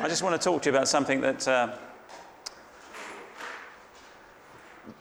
I 0.00 0.08
just 0.08 0.22
want 0.22 0.40
to 0.40 0.42
talk 0.42 0.62
to 0.62 0.70
you 0.70 0.74
about 0.74 0.88
something 0.88 1.20
that 1.20 1.46
uh, 1.46 1.76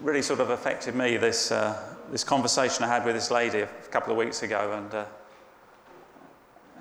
really 0.02 0.22
sort 0.22 0.42
of 0.42 0.50
affected 0.50 0.96
me. 0.96 1.16
This 1.16 1.50
uh, 1.50 1.96
this 2.12 2.26
conversation 2.26 2.84
I 2.84 2.88
had 2.88 3.06
with 3.06 3.16
this 3.16 3.32
lady 3.32 3.60
a 3.60 3.68
couple 3.90 4.12
of 4.12 4.18
weeks 4.18 4.44
ago, 4.44 4.74
and 4.74 4.94
uh, 4.94 5.06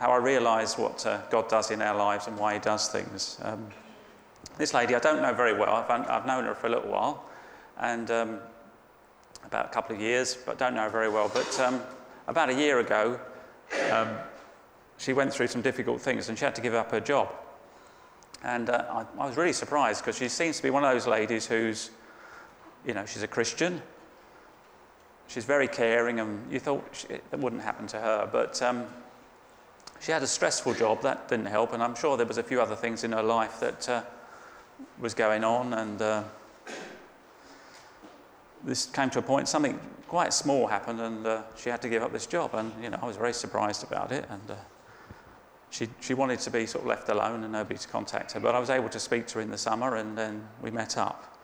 how 0.00 0.10
I 0.10 0.16
realised 0.16 0.76
what 0.76 1.06
uh, 1.06 1.20
God 1.30 1.48
does 1.48 1.70
in 1.70 1.80
our 1.80 1.96
lives 1.96 2.26
and 2.26 2.36
why 2.36 2.54
He 2.54 2.58
does 2.58 2.88
things. 2.88 3.38
Um, 3.42 3.69
this 4.58 4.74
lady 4.74 4.97
I 4.97 4.99
don't 4.99 5.22
know 5.22 5.33
very 5.33 5.56
well. 5.56 5.72
I've, 5.72 5.88
I've 5.88 6.27
known 6.27 6.45
her 6.47 6.54
for 6.54 6.67
a 6.67 6.71
little 6.71 6.90
while, 6.90 7.24
and 7.79 8.11
um, 8.11 8.40
about 9.45 9.67
a 9.67 9.69
couple 9.69 9.95
of 9.95 10.03
years, 10.03 10.35
but 10.35 10.58
don't 10.58 10.74
know 10.74 10.83
her 10.83 10.90
very 10.90 11.08
well. 11.08 11.31
But 11.33 11.61
um, 11.61 11.81
about 12.27 12.51
a 12.51 12.54
year 12.54 12.81
ago, 12.81 13.21
um, 13.92 14.08
she 14.99 15.13
went 15.13 15.33
through 15.33 15.47
some 15.47 15.63
difficult 15.63 16.01
things, 16.01 16.29
and 16.29 16.37
she 16.37 16.45
had 16.45 16.56
to 16.56 16.61
give 16.61 16.74
up 16.74 16.91
her 16.91 16.98
job. 16.98 17.29
And 18.42 18.70
uh, 18.70 18.84
I, 19.18 19.22
I, 19.22 19.26
was 19.26 19.36
really 19.36 19.52
surprised 19.52 20.02
because 20.02 20.16
she 20.16 20.28
seems 20.28 20.56
to 20.56 20.62
be 20.62 20.70
one 20.70 20.84
of 20.84 20.92
those 20.92 21.06
ladies 21.06 21.46
who's, 21.46 21.90
you 22.86 22.94
know, 22.94 23.04
she's 23.04 23.22
a 23.22 23.28
Christian. 23.28 23.82
She's 25.28 25.44
very 25.44 25.68
caring, 25.68 26.20
and 26.20 26.50
you 26.50 26.58
thought 26.58 27.06
that 27.08 27.38
wouldn't 27.38 27.62
happen 27.62 27.86
to 27.88 27.98
her. 27.98 28.28
But 28.32 28.60
um, 28.62 28.86
she 30.00 30.12
had 30.12 30.22
a 30.22 30.26
stressful 30.26 30.74
job, 30.74 31.02
that 31.02 31.28
didn't 31.28 31.46
help, 31.46 31.72
and 31.74 31.82
I'm 31.82 31.95
sure 31.95 32.16
there 32.16 32.26
was 32.26 32.38
a 32.38 32.42
few 32.42 32.60
other 32.60 32.74
things 32.74 33.04
in 33.04 33.12
her 33.12 33.22
life 33.22 33.60
that 33.60 33.88
uh, 33.88 34.02
was 34.98 35.12
going 35.12 35.45
on, 35.45 35.74
and 35.74 36.00
uh, 36.00 36.22
this 38.64 38.86
came 38.86 39.10
to 39.10 39.18
a 39.18 39.22
point, 39.22 39.46
something 39.46 39.78
quite 40.09 40.32
small 40.32 40.66
happened, 40.66 41.00
and 41.00 41.26
uh, 41.26 41.42
she 41.54 41.68
had 41.68 41.82
to 41.82 41.88
give 41.88 42.02
up 42.02 42.12
this 42.12 42.26
job, 42.26 42.54
and, 42.54 42.72
you 42.82 42.88
know, 42.88 42.98
I 43.02 43.06
was 43.06 43.16
very 43.16 43.34
surprised 43.34 43.84
about 43.84 44.10
it, 44.10 44.24
and 44.30 44.50
uh, 44.50 44.54
she, 45.70 45.88
she 46.01 46.15
wanted 46.15 46.41
to 46.41 46.51
be 46.51 46.66
sort 46.66 46.83
of 46.83 46.88
left 46.88 47.09
alone 47.09 47.45
and 47.45 47.52
nobody 47.52 47.79
to 47.79 47.88
contact 47.88 48.33
her. 48.33 48.41
But 48.41 48.55
I 48.55 48.59
was 48.59 48.70
able 48.70 48.88
to 48.88 48.98
speak 48.98 49.27
to 49.29 49.34
her 49.37 49.41
in 49.41 49.51
the 49.51 49.59
summer 49.59 49.96
and 49.96 50.19
then 50.19 50.46
we 50.60 50.70
met 50.70 50.98
up. 50.98 51.38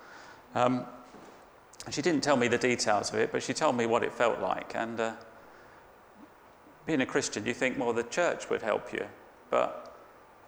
Um, 0.54 0.84
she 1.90 2.02
didn't 2.02 2.22
tell 2.22 2.36
me 2.36 2.48
the 2.48 2.58
details 2.58 3.10
of 3.10 3.16
it, 3.16 3.30
but 3.30 3.42
she 3.42 3.54
told 3.54 3.76
me 3.76 3.86
what 3.86 4.02
it 4.02 4.12
felt 4.12 4.40
like. 4.40 4.74
And 4.74 4.98
uh, 4.98 5.12
being 6.86 7.00
a 7.00 7.06
Christian, 7.06 7.46
you 7.46 7.54
think, 7.54 7.78
well, 7.78 7.92
the 7.92 8.02
church 8.02 8.50
would 8.50 8.62
help 8.62 8.92
you. 8.92 9.06
But 9.50 9.96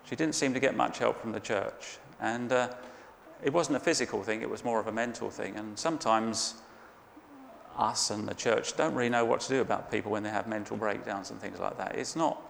she 0.04 0.16
didn't 0.16 0.34
seem 0.34 0.52
to 0.54 0.60
get 0.60 0.76
much 0.76 0.98
help 0.98 1.20
from 1.20 1.30
the 1.30 1.40
church. 1.40 1.98
And 2.20 2.50
uh, 2.50 2.70
it 3.44 3.52
wasn't 3.52 3.76
a 3.76 3.80
physical 3.80 4.24
thing, 4.24 4.42
it 4.42 4.50
was 4.50 4.64
more 4.64 4.80
of 4.80 4.88
a 4.88 4.92
mental 4.92 5.30
thing. 5.30 5.54
And 5.56 5.78
sometimes 5.78 6.54
us 7.76 8.10
and 8.10 8.26
the 8.26 8.34
church 8.34 8.76
don't 8.76 8.94
really 8.94 9.08
know 9.08 9.24
what 9.24 9.40
to 9.42 9.48
do 9.48 9.60
about 9.60 9.88
people 9.88 10.10
when 10.10 10.24
they 10.24 10.30
have 10.30 10.48
mental 10.48 10.76
breakdowns 10.76 11.30
and 11.30 11.40
things 11.40 11.60
like 11.60 11.78
that. 11.78 11.94
It's 11.94 12.16
not 12.16 12.42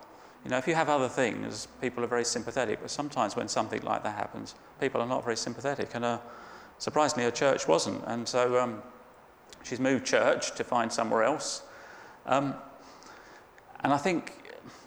you 0.45 0.51
know, 0.51 0.59
if 0.59 0.67
you 0.69 0.75
have 0.75 0.89
other 0.89 1.09
things, 1.09 1.69
people 1.81 2.05
are 2.05 2.09
very 2.09 2.25
sympathetic, 2.25 2.81
but 2.81 2.91
sometimes 2.91 3.37
when 3.37 3.49
something 3.49 3.83
like 3.83 4.03
that 4.05 4.15
happens, 4.15 4.55
people 4.81 5.01
are 5.01 5.07
not 5.07 5.25
very 5.25 5.37
sympathetic. 5.37 5.95
And 5.95 6.05
uh, 6.05 6.19
surprisingly, 6.79 7.25
her 7.25 7.31
church 7.31 7.67
wasn't. 7.67 8.03
And 8.07 8.27
so 8.27 8.59
um, 8.59 8.83
she's 9.63 9.81
moved 9.81 10.07
church 10.07 10.55
to 10.55 10.65
find 10.65 10.93
somewhere 10.93 11.25
else. 11.25 11.63
Um, 12.27 12.55
and 13.81 13.93
I 13.93 13.99
think 13.99 14.33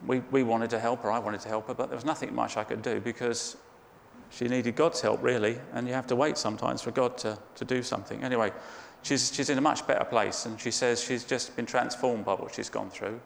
we, 0.06 0.20
we 0.32 0.44
wanted 0.44 0.70
to 0.72 0.80
help 0.80 1.04
her, 1.04 1.12
I 1.12 1.20
wanted 1.20 1.42
to 1.42 1.50
help 1.50 1.68
her, 1.68 1.74
but 1.74 1.90
there 1.90 1.96
was 1.96 2.06
nothing 2.06 2.34
much 2.34 2.58
I 2.58 2.64
could 2.64 2.82
do 2.82 3.00
because 3.00 3.58
she 4.30 4.48
needed 4.48 4.76
God's 4.76 5.02
help, 5.02 5.22
really. 5.22 5.58
And 5.74 5.88
you 5.88 5.94
have 5.94 6.08
to 6.08 6.16
wait 6.16 6.38
sometimes 6.38 6.82
for 6.82 6.92
God 6.92 7.18
to, 7.20 7.38
to 7.56 7.66
do 7.66 7.84
something. 7.84 8.24
Anyway, 8.24 8.52
she's, 9.04 9.34
she's 9.34 9.50
in 9.50 9.58
a 9.58 9.62
much 9.62 9.86
better 9.86 10.06
place, 10.06 10.46
and 10.46 10.60
she 10.60 10.72
says 10.72 11.04
she's 11.04 11.24
just 11.24 11.56
been 11.56 11.66
transformed 11.66 12.26
by 12.26 12.34
what 12.34 12.56
she's 12.56 12.70
gone 12.70 12.90
through. 12.90 13.20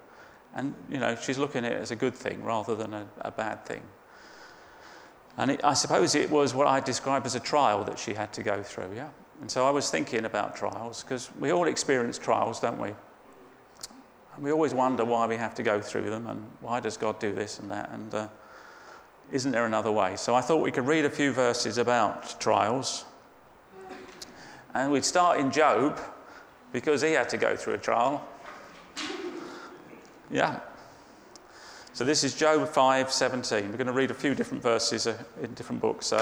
And, 0.55 0.73
you 0.89 0.99
know, 0.99 1.15
she's 1.15 1.37
looking 1.37 1.65
at 1.65 1.73
it 1.73 1.81
as 1.81 1.91
a 1.91 1.95
good 1.95 2.15
thing 2.15 2.43
rather 2.43 2.75
than 2.75 2.93
a, 2.93 3.05
a 3.21 3.31
bad 3.31 3.65
thing. 3.65 3.81
And 5.37 5.51
it, 5.51 5.61
I 5.63 5.73
suppose 5.73 6.15
it 6.15 6.31
was 6.31 6.53
what 6.53 6.67
I 6.67 6.79
describe 6.79 7.25
as 7.25 7.35
a 7.35 7.41
trial 7.41 7.83
that 7.83 7.99
she 7.99 8.13
had 8.13 8.31
to 8.33 8.43
go 8.43 8.63
through, 8.63 8.95
yeah? 8.95 9.09
And 9.41 9.51
so 9.51 9.67
I 9.67 9.69
was 9.69 9.89
thinking 9.89 10.23
about 10.23 10.55
trials 10.55 11.03
because 11.03 11.29
we 11.39 11.51
all 11.51 11.67
experience 11.67 12.17
trials, 12.17 12.61
don't 12.61 12.79
we? 12.79 12.89
And 14.35 14.43
we 14.43 14.51
always 14.51 14.73
wonder 14.73 15.03
why 15.03 15.27
we 15.27 15.35
have 15.35 15.53
to 15.55 15.63
go 15.63 15.81
through 15.81 16.09
them 16.09 16.27
and 16.27 16.45
why 16.61 16.79
does 16.79 16.95
God 16.95 17.19
do 17.19 17.33
this 17.33 17.59
and 17.59 17.69
that 17.69 17.89
and 17.91 18.13
uh, 18.13 18.27
isn't 19.31 19.51
there 19.51 19.65
another 19.65 19.91
way? 19.91 20.15
So 20.15 20.35
I 20.35 20.41
thought 20.41 20.61
we 20.61 20.71
could 20.71 20.87
read 20.87 21.05
a 21.05 21.09
few 21.09 21.31
verses 21.31 21.77
about 21.77 22.39
trials. 22.39 23.05
And 24.73 24.91
we'd 24.91 25.05
start 25.05 25.39
in 25.39 25.51
Job 25.51 25.99
because 26.71 27.01
he 27.01 27.13
had 27.13 27.29
to 27.29 27.37
go 27.37 27.55
through 27.55 27.73
a 27.73 27.77
trial. 27.77 28.25
Yeah. 30.31 30.59
So 31.93 32.03
this 32.03 32.23
is 32.23 32.33
Job 32.33 32.67
5:17. 32.67 33.69
We're 33.69 33.77
going 33.77 33.87
to 33.87 33.93
read 33.93 34.11
a 34.11 34.15
few 34.15 34.35
different 34.35 34.61
verses 34.61 35.07
uh, 35.07 35.17
in 35.41 35.53
different 35.53 35.81
books. 35.81 36.07
So 36.07 36.17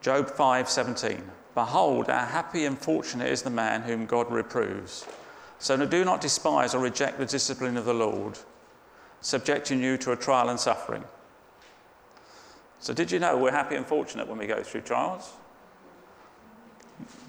Job 0.00 0.30
5:17. 0.30 1.20
Behold, 1.54 2.08
how 2.08 2.24
happy 2.24 2.64
and 2.64 2.78
fortunate 2.78 3.30
is 3.30 3.42
the 3.42 3.50
man 3.50 3.82
whom 3.82 4.06
God 4.06 4.30
reproves. 4.30 5.06
So 5.58 5.76
do 5.86 6.04
not 6.04 6.20
despise 6.20 6.74
or 6.74 6.78
reject 6.80 7.18
the 7.18 7.26
discipline 7.26 7.76
of 7.76 7.84
the 7.84 7.94
Lord, 7.94 8.38
subjecting 9.20 9.82
you 9.82 9.96
to 9.98 10.12
a 10.12 10.16
trial 10.16 10.48
and 10.48 10.58
suffering. 10.58 11.04
So, 12.80 12.92
did 12.92 13.10
you 13.10 13.18
know 13.18 13.38
we're 13.38 13.50
happy 13.50 13.76
and 13.76 13.86
fortunate 13.86 14.28
when 14.28 14.36
we 14.36 14.46
go 14.46 14.62
through 14.62 14.82
trials? 14.82 15.32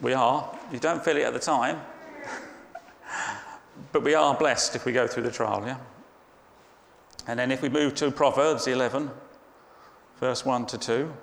We 0.02 0.12
are. 0.12 0.54
You 0.70 0.80
don't 0.80 1.02
feel 1.02 1.16
it 1.16 1.24
at 1.24 1.32
the 1.32 1.40
time, 1.40 1.80
but 3.96 4.04
we 4.04 4.14
are 4.14 4.36
blessed 4.36 4.76
if 4.76 4.84
we 4.84 4.92
go 4.92 5.08
through 5.08 5.24
the 5.24 5.32
trial, 5.32 5.64
yeah? 5.66 5.78
And 7.28 7.40
then 7.40 7.50
if 7.50 7.62
we 7.62 7.70
move 7.70 7.96
to 7.96 8.12
Proverbs 8.12 8.68
11, 8.68 9.10
verse 10.20 10.44
1 10.44 10.66
to 10.66 10.78
2. 10.78 11.14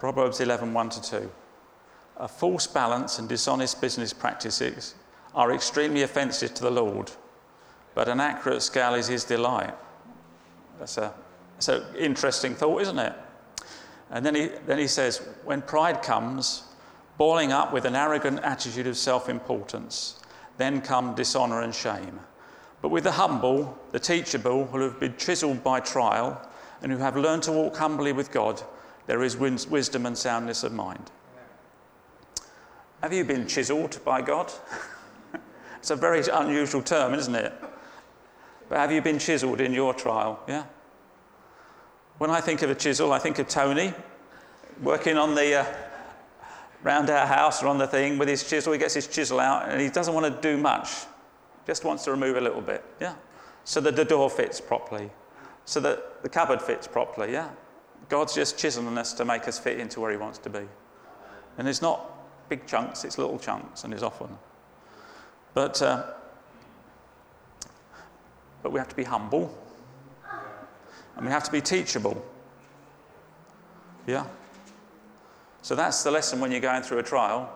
Proverbs 0.00 0.40
11, 0.40 0.74
1 0.74 0.90
to 0.90 1.02
2. 1.02 1.30
A 2.16 2.26
false 2.26 2.66
balance 2.66 3.20
and 3.20 3.28
dishonest 3.28 3.80
business 3.80 4.12
practices 4.12 4.96
are 5.32 5.52
extremely 5.52 6.02
offensive 6.02 6.54
to 6.54 6.64
the 6.64 6.72
Lord, 6.72 7.12
but 7.94 8.08
an 8.08 8.18
accurate 8.18 8.62
scale 8.62 8.94
is 8.94 9.06
his 9.06 9.22
delight. 9.22 9.74
That's, 10.80 10.98
a, 10.98 11.14
that's 11.52 11.68
an 11.68 11.84
interesting 11.96 12.56
thought, 12.56 12.82
isn't 12.82 12.98
it? 12.98 13.14
And 14.10 14.24
then 14.24 14.34
he, 14.34 14.50
then 14.66 14.78
he 14.78 14.86
says, 14.86 15.18
when 15.44 15.62
pride 15.62 16.02
comes, 16.02 16.64
boiling 17.16 17.52
up 17.52 17.72
with 17.72 17.84
an 17.84 17.96
arrogant 17.96 18.40
attitude 18.40 18.86
of 18.86 18.96
self 18.96 19.28
importance, 19.28 20.20
then 20.56 20.80
come 20.80 21.14
dishonor 21.14 21.62
and 21.62 21.74
shame. 21.74 22.20
But 22.82 22.90
with 22.90 23.04
the 23.04 23.12
humble, 23.12 23.78
the 23.92 23.98
teachable, 23.98 24.66
who 24.66 24.80
have 24.80 25.00
been 25.00 25.16
chiseled 25.16 25.64
by 25.64 25.80
trial, 25.80 26.40
and 26.82 26.92
who 26.92 26.98
have 26.98 27.16
learned 27.16 27.42
to 27.44 27.52
walk 27.52 27.76
humbly 27.76 28.12
with 28.12 28.30
God, 28.30 28.62
there 29.06 29.22
is 29.22 29.36
wisdom 29.36 30.06
and 30.06 30.16
soundness 30.16 30.64
of 30.64 30.72
mind. 30.72 31.10
Have 33.02 33.12
you 33.12 33.24
been 33.24 33.46
chiseled 33.46 34.02
by 34.04 34.22
God? 34.22 34.52
it's 35.78 35.90
a 35.90 35.96
very 35.96 36.22
unusual 36.32 36.82
term, 36.82 37.14
isn't 37.14 37.34
it? 37.34 37.52
But 38.68 38.78
have 38.78 38.92
you 38.92 39.02
been 39.02 39.18
chiseled 39.18 39.60
in 39.60 39.72
your 39.72 39.92
trial? 39.94 40.40
Yeah? 40.48 40.64
When 42.18 42.30
I 42.30 42.40
think 42.40 42.62
of 42.62 42.70
a 42.70 42.76
chisel, 42.76 43.12
I 43.12 43.18
think 43.18 43.40
of 43.40 43.48
Tony 43.48 43.92
working 44.80 45.16
on 45.16 45.34
the 45.34 45.60
uh, 45.60 45.66
round 46.84 47.10
our 47.10 47.26
house 47.26 47.60
or 47.60 47.66
on 47.66 47.78
the 47.78 47.88
thing 47.88 48.18
with 48.18 48.28
his 48.28 48.48
chisel. 48.48 48.72
He 48.72 48.78
gets 48.78 48.94
his 48.94 49.08
chisel 49.08 49.40
out 49.40 49.68
and 49.68 49.80
he 49.80 49.88
doesn't 49.88 50.14
want 50.14 50.26
to 50.26 50.40
do 50.40 50.56
much, 50.56 50.90
just 51.66 51.82
wants 51.82 52.04
to 52.04 52.12
remove 52.12 52.36
a 52.36 52.40
little 52.40 52.60
bit. 52.60 52.84
Yeah, 53.00 53.14
so 53.64 53.80
that 53.80 53.96
the 53.96 54.04
door 54.04 54.30
fits 54.30 54.60
properly, 54.60 55.10
so 55.64 55.80
that 55.80 56.22
the 56.22 56.28
cupboard 56.28 56.62
fits 56.62 56.86
properly. 56.86 57.32
Yeah, 57.32 57.48
God's 58.08 58.32
just 58.32 58.58
chiseling 58.58 58.96
us 58.96 59.12
to 59.14 59.24
make 59.24 59.48
us 59.48 59.58
fit 59.58 59.80
into 59.80 59.98
where 59.98 60.12
He 60.12 60.16
wants 60.16 60.38
to 60.38 60.50
be, 60.50 60.68
and 61.58 61.66
it's 61.66 61.82
not 61.82 62.48
big 62.48 62.64
chunks; 62.64 63.04
it's 63.04 63.18
little 63.18 63.40
chunks, 63.40 63.82
and 63.82 63.92
it's 63.92 64.04
often. 64.04 64.38
But 65.52 65.82
uh, 65.82 66.12
but 68.62 68.70
we 68.70 68.78
have 68.78 68.88
to 68.88 68.96
be 68.96 69.04
humble 69.04 69.52
and 71.16 71.26
we 71.26 71.32
have 71.32 71.44
to 71.44 71.52
be 71.52 71.60
teachable. 71.60 72.24
Yeah? 74.06 74.26
So 75.62 75.74
that's 75.74 76.02
the 76.02 76.10
lesson 76.10 76.40
when 76.40 76.50
you're 76.50 76.60
going 76.60 76.82
through 76.82 76.98
a 76.98 77.02
trial 77.02 77.50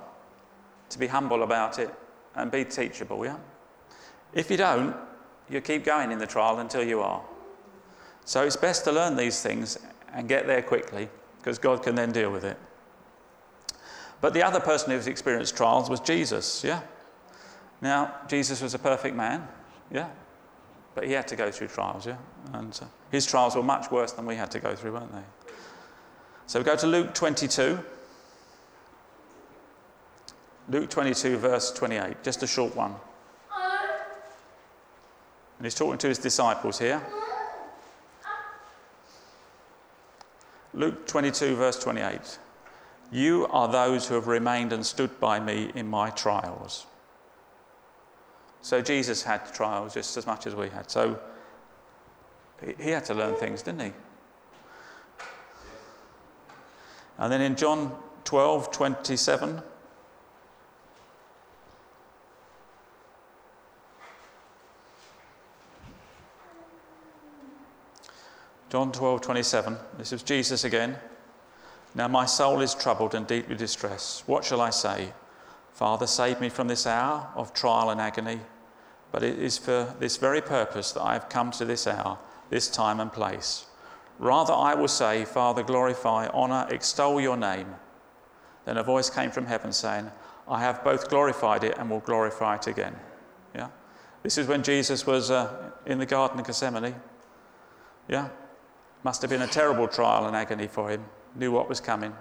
to 0.90 0.98
be 0.98 1.06
humble 1.06 1.42
about 1.42 1.78
it 1.78 1.92
and 2.34 2.50
be 2.50 2.64
teachable. 2.64 3.24
Yeah? 3.24 3.36
If 4.32 4.50
you 4.50 4.56
don't, 4.56 4.96
you 5.50 5.60
keep 5.60 5.84
going 5.84 6.10
in 6.10 6.18
the 6.18 6.26
trial 6.26 6.58
until 6.58 6.82
you 6.82 7.00
are. 7.00 7.22
So 8.24 8.44
it's 8.44 8.56
best 8.56 8.84
to 8.84 8.92
learn 8.92 9.16
these 9.16 9.42
things 9.42 9.78
and 10.12 10.28
get 10.28 10.46
there 10.46 10.62
quickly 10.62 11.08
because 11.38 11.58
God 11.58 11.82
can 11.82 11.94
then 11.94 12.12
deal 12.12 12.30
with 12.30 12.44
it. 12.44 12.58
But 14.20 14.34
the 14.34 14.42
other 14.42 14.60
person 14.60 14.90
who's 14.90 15.06
experienced 15.06 15.56
trials 15.56 15.88
was 15.88 16.00
Jesus, 16.00 16.64
yeah? 16.64 16.82
Now, 17.80 18.14
Jesus 18.26 18.60
was 18.60 18.74
a 18.74 18.78
perfect 18.78 19.14
man, 19.14 19.46
yeah? 19.90 20.08
But 20.98 21.06
he 21.06 21.12
had 21.12 21.28
to 21.28 21.36
go 21.36 21.48
through 21.52 21.68
trials, 21.68 22.06
yeah? 22.06 22.16
And 22.54 22.76
uh, 22.82 22.86
his 23.12 23.24
trials 23.24 23.54
were 23.54 23.62
much 23.62 23.88
worse 23.88 24.10
than 24.10 24.26
we 24.26 24.34
had 24.34 24.50
to 24.50 24.58
go 24.58 24.74
through, 24.74 24.94
weren't 24.94 25.12
they? 25.12 25.52
So 26.48 26.58
we 26.58 26.64
go 26.64 26.74
to 26.74 26.88
Luke 26.88 27.14
22. 27.14 27.78
Luke 30.68 30.90
22, 30.90 31.36
verse 31.36 31.70
28, 31.70 32.24
just 32.24 32.42
a 32.42 32.48
short 32.48 32.74
one. 32.74 32.96
And 35.58 35.66
he's 35.66 35.76
talking 35.76 35.98
to 35.98 36.08
his 36.08 36.18
disciples 36.18 36.80
here. 36.80 37.00
Luke 40.74 41.06
22, 41.06 41.54
verse 41.54 41.78
28. 41.78 42.40
You 43.12 43.46
are 43.52 43.68
those 43.68 44.08
who 44.08 44.16
have 44.16 44.26
remained 44.26 44.72
and 44.72 44.84
stood 44.84 45.20
by 45.20 45.38
me 45.38 45.70
in 45.76 45.86
my 45.86 46.10
trials. 46.10 46.86
So 48.62 48.80
Jesus 48.82 49.22
had 49.22 49.52
trials 49.52 49.94
just 49.94 50.16
as 50.16 50.26
much 50.26 50.46
as 50.46 50.54
we 50.54 50.68
had. 50.68 50.90
So 50.90 51.18
he 52.78 52.90
had 52.90 53.04
to 53.06 53.14
learn 53.14 53.34
things, 53.36 53.62
didn't 53.62 53.80
he? 53.80 53.92
And 57.18 57.32
then 57.32 57.40
in 57.40 57.56
John 57.56 57.96
12, 58.24 58.70
27, 58.70 59.62
John 68.70 68.92
12, 68.92 69.20
27. 69.22 69.76
This 69.96 70.12
is 70.12 70.22
Jesus 70.22 70.64
again. 70.64 70.98
Now 71.94 72.06
my 72.06 72.26
soul 72.26 72.60
is 72.60 72.74
troubled 72.74 73.14
and 73.14 73.26
deeply 73.26 73.56
distressed. 73.56 74.28
What 74.28 74.44
shall 74.44 74.60
I 74.60 74.70
say? 74.70 75.12
Father, 75.78 76.08
save 76.08 76.40
me 76.40 76.48
from 76.48 76.66
this 76.66 76.88
hour 76.88 77.28
of 77.36 77.54
trial 77.54 77.90
and 77.90 78.00
agony. 78.00 78.40
But 79.12 79.22
it 79.22 79.38
is 79.38 79.58
for 79.58 79.94
this 80.00 80.16
very 80.16 80.40
purpose 80.40 80.90
that 80.90 81.02
I 81.02 81.12
have 81.12 81.28
come 81.28 81.52
to 81.52 81.64
this 81.64 81.86
hour, 81.86 82.18
this 82.50 82.66
time 82.68 82.98
and 82.98 83.12
place. 83.12 83.64
Rather, 84.18 84.52
I 84.52 84.74
will 84.74 84.88
say, 84.88 85.24
Father, 85.24 85.62
glorify, 85.62 86.26
honour, 86.30 86.66
extol 86.68 87.20
your 87.20 87.36
name. 87.36 87.76
Then 88.64 88.76
a 88.76 88.82
voice 88.82 89.08
came 89.08 89.30
from 89.30 89.46
heaven 89.46 89.72
saying, 89.72 90.10
I 90.48 90.58
have 90.58 90.82
both 90.82 91.08
glorified 91.08 91.62
it 91.62 91.78
and 91.78 91.88
will 91.88 92.00
glorify 92.00 92.56
it 92.56 92.66
again. 92.66 92.96
Yeah? 93.54 93.68
This 94.24 94.36
is 94.36 94.48
when 94.48 94.64
Jesus 94.64 95.06
was 95.06 95.30
uh, 95.30 95.70
in 95.86 96.00
the 96.00 96.06
Garden 96.06 96.40
of 96.40 96.46
Gethsemane. 96.46 96.96
Yeah? 98.08 98.30
Must 99.04 99.22
have 99.22 99.30
been 99.30 99.42
a 99.42 99.46
terrible 99.46 99.86
trial 99.86 100.26
and 100.26 100.34
agony 100.34 100.66
for 100.66 100.90
him, 100.90 101.04
knew 101.36 101.52
what 101.52 101.68
was 101.68 101.80
coming. 101.80 102.16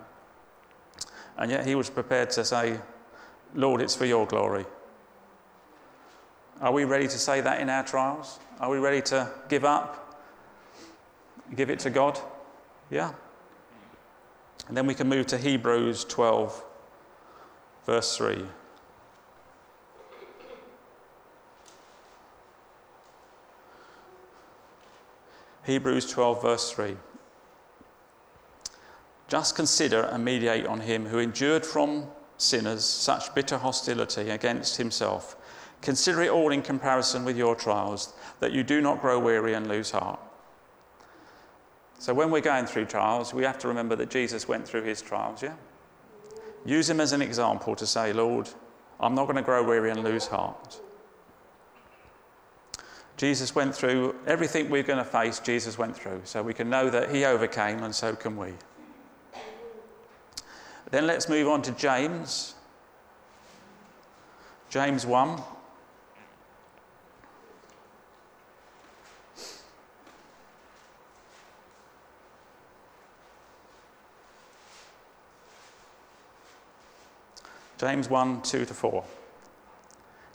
And 1.37 1.49
yet 1.49 1.65
he 1.65 1.73
was 1.73 1.89
prepared 1.89 2.29
to 2.31 2.45
say, 2.45 2.79
Lord, 3.53 3.81
it's 3.81 3.95
for 3.95 4.05
your 4.05 4.25
glory. 4.25 4.65
Are 6.59 6.71
we 6.71 6.85
ready 6.85 7.07
to 7.07 7.19
say 7.19 7.41
that 7.41 7.61
in 7.61 7.69
our 7.69 7.83
trials? 7.83 8.39
Are 8.59 8.69
we 8.69 8.79
ready 8.79 9.01
to 9.03 9.31
give 9.47 9.63
up? 9.63 10.03
Give 11.55 11.69
it 11.69 11.79
to 11.79 11.89
God? 11.89 12.19
Yeah. 12.89 13.13
And 14.67 14.75
then 14.75 14.85
we 14.87 14.93
can 14.93 15.07
move 15.07 15.27
to 15.27 15.37
Hebrews 15.37 16.03
12, 16.05 16.63
verse 17.85 18.17
3. 18.17 18.43
Hebrews 25.63 26.09
12, 26.09 26.41
verse 26.41 26.71
3. 26.71 26.97
Just 29.27 29.55
consider 29.55 30.01
and 30.03 30.23
mediate 30.23 30.65
on 30.65 30.79
him 30.79 31.05
who 31.05 31.19
endured 31.19 31.65
from 31.65 32.07
sinners 32.37 32.85
such 32.85 33.33
bitter 33.35 33.57
hostility 33.57 34.29
against 34.29 34.77
himself. 34.77 35.35
Consider 35.81 36.23
it 36.23 36.29
all 36.29 36.51
in 36.51 36.61
comparison 36.61 37.25
with 37.25 37.37
your 37.37 37.55
trials, 37.55 38.13
that 38.39 38.51
you 38.51 38.63
do 38.63 38.81
not 38.81 39.01
grow 39.01 39.19
weary 39.19 39.53
and 39.53 39.67
lose 39.67 39.91
heart. 39.91 40.19
So, 41.99 42.13
when 42.13 42.29
we're 42.29 42.41
going 42.41 42.65
through 42.65 42.85
trials, 42.85 43.33
we 43.33 43.43
have 43.43 43.57
to 43.59 43.67
remember 43.67 43.95
that 43.95 44.09
Jesus 44.09 44.47
went 44.47 44.67
through 44.67 44.83
his 44.83 45.01
trials, 45.01 45.41
yeah? 45.41 45.55
Use 46.65 46.89
him 46.89 46.99
as 46.99 47.11
an 47.11 47.21
example 47.21 47.75
to 47.75 47.87
say, 47.87 48.13
Lord, 48.13 48.49
I'm 48.99 49.15
not 49.15 49.25
going 49.25 49.37
to 49.37 49.41
grow 49.41 49.63
weary 49.63 49.89
and 49.89 50.03
lose 50.03 50.27
heart. 50.27 50.79
Jesus 53.15 53.55
went 53.55 53.75
through 53.75 54.15
everything 54.27 54.69
we're 54.69 54.83
going 54.83 54.99
to 54.99 55.05
face, 55.05 55.39
Jesus 55.39 55.77
went 55.77 55.95
through. 55.95 56.21
So 56.23 56.43
we 56.43 56.53
can 56.53 56.69
know 56.69 56.89
that 56.89 57.09
he 57.09 57.25
overcame, 57.25 57.83
and 57.83 57.93
so 57.93 58.15
can 58.15 58.37
we. 58.37 58.53
Then 60.89 61.05
let's 61.05 61.27
move 61.27 61.47
on 61.47 61.61
to 61.63 61.71
James. 61.71 62.55
James 64.69 65.05
1. 65.05 65.41
James 77.77 78.09
1 78.09 78.41
2 78.41 78.65
to 78.65 78.73
4. 78.73 79.03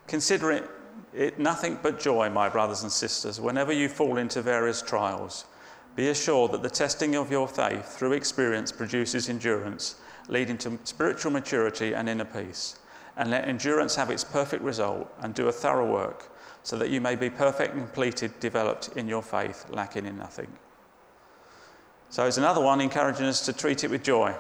Consider 0.07 0.53
it 0.53 0.71
it 1.15 1.39
nothing 1.39 1.79
but 1.83 2.01
joy, 2.01 2.31
my 2.31 2.49
brothers 2.49 2.83
and 2.83 2.91
sisters, 2.91 3.41
whenever 3.41 3.73
you 3.73 3.89
fall 3.89 4.17
into 4.17 4.41
various 4.43 4.81
trials. 4.81 5.45
Be 5.95 6.09
assured 6.09 6.53
that 6.53 6.63
the 6.63 6.71
testing 6.71 7.15
of 7.17 7.31
your 7.31 7.47
faith 7.47 7.97
through 7.97 8.13
experience 8.13 8.73
produces 8.73 9.29
endurance, 9.29 9.97
leading 10.29 10.59
to 10.59 10.79
spiritual 10.85 11.33
maturity 11.33 11.95
and 11.95 12.09
inner 12.09 12.25
peace. 12.25 12.79
And 13.17 13.31
let 13.31 13.47
endurance 13.47 13.95
have 13.97 14.11
its 14.11 14.25
perfect 14.25 14.63
result 14.63 15.13
and 15.21 15.35
do 15.35 15.49
a 15.49 15.53
thorough 15.53 15.91
work, 15.91 16.31
so 16.63 16.77
that 16.79 16.91
you 16.91 17.01
may 17.01 17.15
be 17.15 17.29
perfect 17.29 17.75
and 17.75 17.83
completed, 17.83 18.39
developed 18.41 18.97
in 18.97 19.09
your 19.09 19.23
faith, 19.23 19.67
lacking 19.71 20.07
in 20.07 20.17
nothing. 20.17 20.51
So 22.09 22.27
it's 22.27 22.39
another 22.39 22.61
one 22.61 22.81
encouraging 22.81 23.27
us 23.27 23.45
to 23.47 23.53
treat 23.53 23.85
it 23.85 23.91
with 23.91 24.03
joy. 24.03 24.35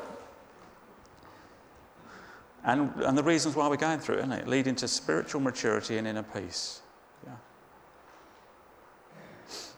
And, 2.64 2.92
and 2.96 3.18
the 3.18 3.22
reasons 3.22 3.56
why 3.56 3.66
we're 3.68 3.76
going 3.76 3.98
through 3.98 4.16
it, 4.16 4.18
isn't 4.20 4.32
it? 4.32 4.48
Leading 4.48 4.74
to 4.76 4.88
spiritual 4.88 5.40
maturity 5.40 5.98
and 5.98 6.06
inner 6.06 6.22
peace. 6.22 6.80
Yeah. 7.24 7.32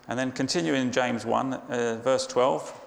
And 0.08 0.18
then 0.18 0.32
continuing 0.32 0.82
in 0.82 0.92
James 0.92 1.24
1, 1.24 1.54
uh, 1.54 2.00
verse 2.02 2.26
12. 2.26 2.80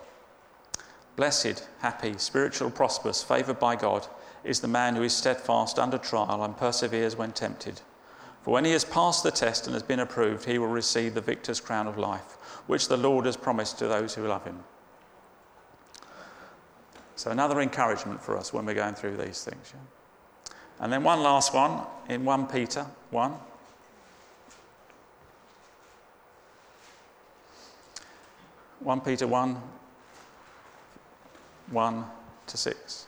Blessed, 1.18 1.68
happy, 1.80 2.14
spiritual, 2.18 2.70
prosperous, 2.70 3.24
favoured 3.24 3.60
by 3.60 3.76
God 3.76 4.06
is 4.44 4.60
the 4.60 4.68
man 4.68 4.96
who 4.96 5.02
is 5.02 5.14
steadfast 5.14 5.80
under 5.80 5.98
trial 5.98 6.44
and 6.44 6.56
perseveres 6.56 7.16
when 7.16 7.32
tempted. 7.32 7.82
For 8.44 8.52
when 8.52 8.66
he 8.66 8.72
has 8.72 8.86
passed 8.86 9.24
the 9.24 9.32
test 9.32 9.66
and 9.66 9.74
has 9.74 9.82
been 9.82 10.00
approved, 10.00 10.46
he 10.46 10.60
will 10.60 10.68
receive 10.68 11.16
the 11.16 11.22
victor's 11.22 11.60
crown 11.60 11.88
of 11.88 11.98
life, 11.98 12.38
which 12.68 12.88
the 12.88 12.98
Lord 12.98 13.26
has 13.26 13.36
promised 13.36 13.80
to 13.80 13.88
those 13.88 14.14
who 14.14 14.28
love 14.28 14.46
him. 14.46 14.64
So, 17.16 17.32
another 17.32 17.62
encouragement 17.62 18.22
for 18.22 18.38
us 18.38 18.54
when 18.54 18.68
we're 18.68 18.76
going 18.76 18.94
through 18.94 19.18
these 19.18 19.44
things. 19.44 19.74
Yeah? 19.74 20.54
And 20.80 20.94
then 20.94 21.04
one 21.04 21.24
last 21.24 21.52
one 21.52 21.82
in 22.08 22.24
1 22.26 22.46
Peter 22.46 22.86
1. 23.10 23.32
One 28.82 29.02
Peter 29.02 29.26
1, 29.26 29.60
1 31.72 32.06
to 32.48 32.58
6. 32.58 33.08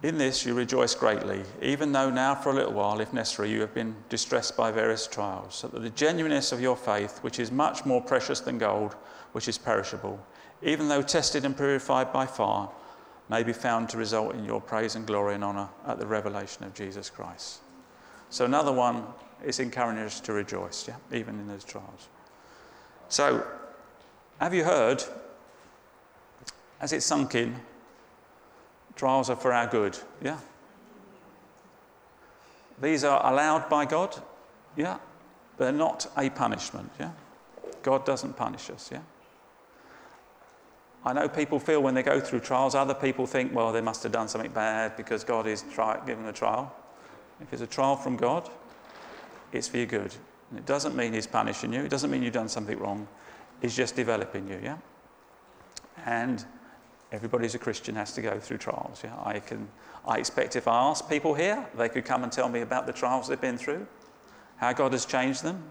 In 0.00 0.16
this 0.16 0.46
you 0.46 0.54
rejoice 0.54 0.94
greatly, 0.94 1.42
even 1.60 1.90
though 1.90 2.08
now 2.08 2.34
for 2.34 2.50
a 2.50 2.54
little 2.54 2.72
while, 2.72 3.00
if 3.00 3.12
necessary, 3.12 3.50
you 3.50 3.60
have 3.60 3.74
been 3.74 3.96
distressed 4.08 4.56
by 4.56 4.70
various 4.70 5.08
trials, 5.08 5.56
so 5.56 5.66
that 5.68 5.80
the 5.80 5.90
genuineness 5.90 6.52
of 6.52 6.60
your 6.60 6.76
faith, 6.76 7.18
which 7.22 7.40
is 7.40 7.50
much 7.50 7.84
more 7.84 8.00
precious 8.00 8.38
than 8.38 8.58
gold, 8.58 8.94
which 9.32 9.48
is 9.48 9.58
perishable, 9.58 10.24
even 10.62 10.88
though 10.88 11.02
tested 11.02 11.44
and 11.44 11.56
purified 11.56 12.12
by 12.12 12.26
fire, 12.26 12.68
may 13.28 13.42
be 13.42 13.52
found 13.52 13.88
to 13.88 13.98
result 13.98 14.34
in 14.34 14.44
your 14.44 14.60
praise 14.60 14.94
and 14.94 15.04
glory 15.04 15.34
and 15.34 15.42
honour 15.42 15.68
at 15.86 15.98
the 15.98 16.06
revelation 16.06 16.64
of 16.64 16.74
Jesus 16.74 17.10
Christ. 17.10 17.58
So, 18.30 18.44
another 18.44 18.72
one 18.72 19.04
is 19.44 19.58
encouraging 19.58 20.04
us 20.04 20.20
to 20.20 20.32
rejoice, 20.32 20.86
yeah, 20.86 20.96
even 21.12 21.40
in 21.40 21.48
those 21.48 21.64
trials. 21.64 22.08
So, 23.08 23.44
have 24.40 24.54
you 24.54 24.64
heard, 24.64 25.02
as 26.80 26.92
it's 26.92 27.06
sunk 27.06 27.34
in, 27.34 27.56
trials 28.96 29.30
are 29.30 29.36
for 29.36 29.52
our 29.52 29.66
good, 29.66 29.98
yeah? 30.22 30.38
These 32.80 33.04
are 33.04 33.24
allowed 33.32 33.68
by 33.68 33.84
God, 33.84 34.16
yeah? 34.76 34.98
They're 35.56 35.72
not 35.72 36.06
a 36.16 36.30
punishment, 36.30 36.90
yeah? 37.00 37.10
God 37.82 38.04
doesn't 38.04 38.36
punish 38.36 38.70
us, 38.70 38.90
yeah? 38.92 39.00
I 41.04 41.12
know 41.12 41.28
people 41.28 41.58
feel 41.58 41.82
when 41.82 41.94
they 41.94 42.02
go 42.02 42.20
through 42.20 42.40
trials, 42.40 42.74
other 42.74 42.94
people 42.94 43.26
think, 43.26 43.54
well, 43.54 43.72
they 43.72 43.80
must 43.80 44.02
have 44.02 44.12
done 44.12 44.28
something 44.28 44.50
bad 44.50 44.96
because 44.96 45.24
God 45.24 45.46
is 45.46 45.64
try- 45.72 45.98
giving 46.04 46.24
them 46.24 46.34
a 46.34 46.36
trial. 46.36 46.74
If 47.40 47.52
it's 47.52 47.62
a 47.62 47.66
trial 47.66 47.96
from 47.96 48.16
God, 48.16 48.48
it's 49.52 49.68
for 49.68 49.78
your 49.78 49.86
good. 49.86 50.14
And 50.50 50.58
it 50.58 50.66
doesn't 50.66 50.96
mean 50.96 51.12
He's 51.12 51.26
punishing 51.26 51.72
you, 51.72 51.82
it 51.82 51.88
doesn't 51.88 52.10
mean 52.10 52.22
you've 52.22 52.32
done 52.32 52.48
something 52.48 52.78
wrong. 52.78 53.06
He's 53.62 53.76
just 53.76 53.96
developing 53.96 54.48
you, 54.48 54.60
yeah? 54.62 54.76
And 56.04 56.44
everybody 57.12 57.44
who's 57.44 57.54
a 57.54 57.58
Christian 57.58 57.94
has 57.94 58.12
to 58.14 58.22
go 58.22 58.38
through 58.38 58.58
trials, 58.58 59.00
yeah? 59.02 59.14
I, 59.24 59.40
can, 59.40 59.68
I 60.06 60.18
expect 60.18 60.56
if 60.56 60.68
I 60.68 60.78
ask 60.88 61.08
people 61.08 61.34
here, 61.34 61.66
they 61.76 61.88
could 61.88 62.04
come 62.04 62.22
and 62.22 62.30
tell 62.30 62.48
me 62.48 62.60
about 62.60 62.86
the 62.86 62.92
trials 62.92 63.28
they've 63.28 63.40
been 63.40 63.58
through, 63.58 63.86
how 64.56 64.72
God 64.72 64.92
has 64.92 65.06
changed 65.06 65.42
them. 65.42 65.62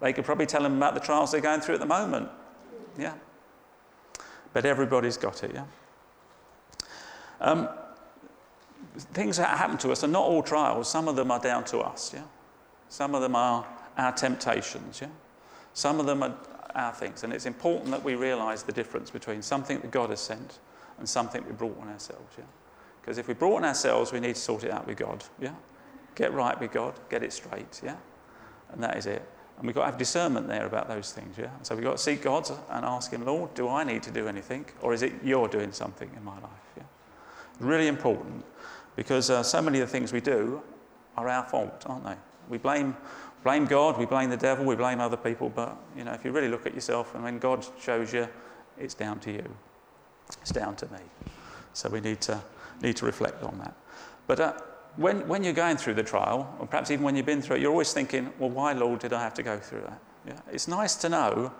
They 0.00 0.12
could 0.12 0.24
probably 0.24 0.46
tell 0.46 0.62
them 0.62 0.76
about 0.76 0.94
the 0.94 1.00
trials 1.00 1.32
they're 1.32 1.40
going 1.40 1.60
through 1.60 1.74
at 1.74 1.80
the 1.80 1.86
moment, 1.86 2.28
yeah? 2.96 3.14
but 4.52 4.64
everybody's 4.64 5.16
got 5.16 5.44
it, 5.44 5.52
yeah? 5.54 5.64
Um, 7.40 7.68
things 8.96 9.36
that 9.36 9.56
happen 9.56 9.78
to 9.78 9.92
us 9.92 10.02
are 10.02 10.08
not 10.08 10.24
all 10.24 10.42
trials. 10.42 10.90
Some 10.90 11.06
of 11.06 11.16
them 11.16 11.30
are 11.30 11.38
down 11.38 11.64
to 11.66 11.78
us, 11.78 12.12
yeah? 12.14 12.24
Some 12.88 13.14
of 13.14 13.22
them 13.22 13.36
are 13.36 13.66
our 13.96 14.12
temptations, 14.12 15.00
yeah? 15.00 15.08
Some 15.74 16.00
of 16.00 16.06
them 16.06 16.22
are 16.22 16.34
our 16.74 16.92
things, 16.92 17.24
and 17.24 17.32
it's 17.32 17.46
important 17.46 17.90
that 17.90 18.02
we 18.02 18.14
realize 18.14 18.62
the 18.62 18.72
difference 18.72 19.10
between 19.10 19.42
something 19.42 19.80
that 19.80 19.90
God 19.90 20.10
has 20.10 20.20
sent 20.20 20.58
and 20.98 21.08
something 21.08 21.44
we 21.46 21.52
brought 21.52 21.78
on 21.80 21.88
ourselves, 21.88 22.34
yeah? 22.38 22.44
Because 23.00 23.18
if 23.18 23.28
we 23.28 23.34
brought 23.34 23.56
on 23.56 23.64
ourselves, 23.64 24.12
we 24.12 24.20
need 24.20 24.34
to 24.34 24.40
sort 24.40 24.64
it 24.64 24.70
out 24.70 24.86
with 24.86 24.98
God, 24.98 25.24
yeah? 25.40 25.54
Get 26.14 26.32
right 26.32 26.58
with 26.58 26.72
God, 26.72 26.94
get 27.08 27.22
it 27.22 27.32
straight, 27.32 27.80
yeah? 27.82 27.96
And 28.70 28.82
that 28.82 28.96
is 28.96 29.06
it. 29.06 29.22
And 29.56 29.66
we've 29.66 29.74
got 29.74 29.82
to 29.82 29.90
have 29.90 29.98
discernment 29.98 30.46
there 30.46 30.66
about 30.66 30.88
those 30.88 31.12
things, 31.12 31.36
yeah? 31.38 31.50
So 31.62 31.74
we've 31.74 31.84
got 31.84 31.96
to 31.96 32.02
seek 32.02 32.22
God 32.22 32.48
and 32.70 32.84
ask 32.84 33.12
Him, 33.12 33.24
Lord, 33.24 33.54
do 33.54 33.68
I 33.68 33.82
need 33.82 34.02
to 34.04 34.10
do 34.10 34.28
anything? 34.28 34.66
Or 34.82 34.92
is 34.92 35.02
it 35.02 35.12
you're 35.24 35.48
doing 35.48 35.72
something 35.72 36.10
in 36.16 36.24
my 36.24 36.34
life, 36.34 36.72
yeah? 36.76 36.82
Really 37.60 37.88
important 37.88 38.44
because 38.98 39.30
uh, 39.30 39.44
so 39.44 39.62
many 39.62 39.78
of 39.78 39.86
the 39.86 39.92
things 39.92 40.12
we 40.12 40.20
do 40.20 40.60
are 41.16 41.28
our 41.28 41.44
fault, 41.44 41.84
aren't 41.86 42.04
they? 42.04 42.16
We 42.48 42.58
blame, 42.58 42.96
blame 43.44 43.64
God, 43.64 43.96
we 43.96 44.06
blame 44.06 44.28
the 44.28 44.36
devil, 44.36 44.64
we 44.64 44.74
blame 44.74 45.00
other 45.00 45.16
people, 45.16 45.50
but 45.50 45.76
you 45.96 46.02
know, 46.02 46.12
if 46.12 46.24
you 46.24 46.32
really 46.32 46.48
look 46.48 46.66
at 46.66 46.74
yourself 46.74 47.14
and 47.14 47.22
when 47.22 47.38
God 47.38 47.64
shows 47.80 48.12
you, 48.12 48.28
it's 48.76 48.94
down 48.94 49.20
to 49.20 49.32
you. 49.32 49.44
It's 50.40 50.50
down 50.50 50.76
to 50.76 50.86
me. 50.86 50.98
So 51.72 51.88
we 51.88 52.00
need 52.00 52.20
to, 52.22 52.40
need 52.82 52.96
to 52.96 53.06
reflect 53.06 53.42
on 53.42 53.58
that. 53.58 53.74
But 54.26 54.40
uh, 54.40 54.52
when, 54.96 55.26
when 55.28 55.44
you're 55.44 55.52
going 55.52 55.76
through 55.76 55.94
the 55.94 56.02
trial, 56.02 56.54
or 56.58 56.66
perhaps 56.66 56.90
even 56.90 57.04
when 57.04 57.16
you've 57.16 57.26
been 57.26 57.40
through 57.40 57.56
it, 57.56 57.62
you're 57.62 57.70
always 57.70 57.92
thinking, 57.92 58.32
well, 58.38 58.50
why, 58.50 58.72
Lord, 58.72 59.00
did 59.00 59.12
I 59.12 59.22
have 59.22 59.34
to 59.34 59.42
go 59.42 59.58
through 59.58 59.82
that? 59.82 60.00
Yeah? 60.26 60.40
It's 60.52 60.68
nice 60.68 60.96
to 60.96 61.08
know 61.08 61.52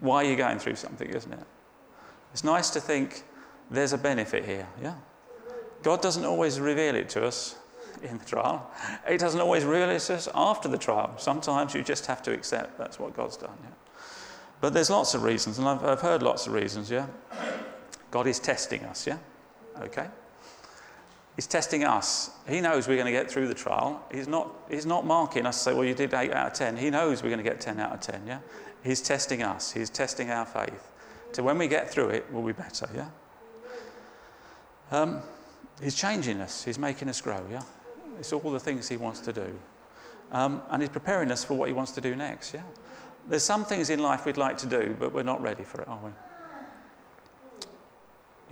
why 0.00 0.22
you're 0.22 0.36
going 0.36 0.58
through 0.58 0.76
something, 0.76 1.08
isn't 1.08 1.32
it? 1.32 1.46
It's 2.32 2.44
nice 2.44 2.70
to 2.70 2.80
think 2.80 3.24
there's 3.70 3.92
a 3.92 3.98
benefit 3.98 4.44
here. 4.44 4.66
Yeah? 4.82 4.94
God 5.82 6.00
doesn't 6.00 6.24
always 6.24 6.58
reveal 6.60 6.94
it 6.94 7.08
to 7.10 7.26
us 7.26 7.56
in 8.02 8.18
the 8.18 8.24
trial. 8.24 8.70
He 9.08 9.16
doesn't 9.16 9.40
always 9.40 9.64
reveal 9.64 9.90
it 9.90 10.00
to 10.00 10.14
us 10.14 10.28
after 10.34 10.68
the 10.68 10.78
trial. 10.78 11.12
Sometimes 11.18 11.74
you 11.74 11.82
just 11.82 12.06
have 12.06 12.22
to 12.22 12.32
accept 12.32 12.78
that's 12.78 12.98
what 12.98 13.14
God's 13.14 13.36
done. 13.36 13.56
Yeah? 13.62 13.70
But 14.60 14.72
there's 14.72 14.90
lots 14.90 15.14
of 15.14 15.24
reasons, 15.24 15.58
and 15.58 15.68
I've, 15.68 15.84
I've 15.84 16.00
heard 16.00 16.22
lots 16.22 16.46
of 16.46 16.52
reasons, 16.52 16.90
yeah? 16.90 17.06
God 18.12 18.26
is 18.26 18.38
testing 18.38 18.84
us, 18.84 19.06
yeah? 19.06 19.18
Okay? 19.80 20.06
He's 21.34 21.46
testing 21.46 21.82
us. 21.82 22.30
He 22.46 22.60
knows 22.60 22.86
we're 22.86 22.96
going 22.96 23.06
to 23.06 23.12
get 23.12 23.30
through 23.30 23.48
the 23.48 23.54
trial. 23.54 24.04
He's 24.12 24.28
not, 24.28 24.54
he's 24.70 24.84
not 24.84 25.06
marking 25.06 25.46
us, 25.46 25.60
say, 25.60 25.72
well, 25.72 25.84
you 25.84 25.94
did 25.94 26.12
8 26.12 26.30
out 26.32 26.48
of 26.48 26.52
10. 26.52 26.76
He 26.76 26.90
knows 26.90 27.22
we're 27.22 27.30
going 27.30 27.42
to 27.42 27.50
get 27.50 27.58
10 27.58 27.80
out 27.80 27.92
of 27.92 28.00
10, 28.00 28.26
yeah? 28.26 28.40
He's 28.84 29.00
testing 29.00 29.42
us. 29.42 29.72
He's 29.72 29.88
testing 29.88 30.30
our 30.30 30.44
faith. 30.44 30.92
So 31.32 31.42
when 31.42 31.56
we 31.56 31.68
get 31.68 31.90
through 31.90 32.10
it, 32.10 32.26
we'll 32.30 32.44
be 32.44 32.52
better, 32.52 32.86
yeah? 32.94 33.08
Um, 34.90 35.22
he's 35.82 35.94
changing 35.94 36.38
us. 36.42 36.62
He's 36.62 36.78
making 36.78 37.08
us 37.08 37.22
grow, 37.22 37.42
yeah? 37.50 37.62
It's 38.18 38.30
all 38.34 38.50
the 38.50 38.60
things 38.60 38.90
he 38.90 38.98
wants 38.98 39.20
to 39.20 39.32
do. 39.32 39.58
Um, 40.32 40.60
and 40.70 40.82
he's 40.82 40.90
preparing 40.90 41.30
us 41.30 41.42
for 41.42 41.54
what 41.54 41.68
he 41.68 41.72
wants 41.72 41.92
to 41.92 42.02
do 42.02 42.14
next, 42.14 42.52
yeah? 42.52 42.62
There's 43.26 43.42
some 43.42 43.64
things 43.64 43.88
in 43.88 44.00
life 44.00 44.26
we'd 44.26 44.36
like 44.36 44.58
to 44.58 44.66
do, 44.66 44.94
but 45.00 45.14
we're 45.14 45.22
not 45.22 45.40
ready 45.40 45.64
for 45.64 45.80
it, 45.80 45.88
are 45.88 46.00
we? 46.04 46.10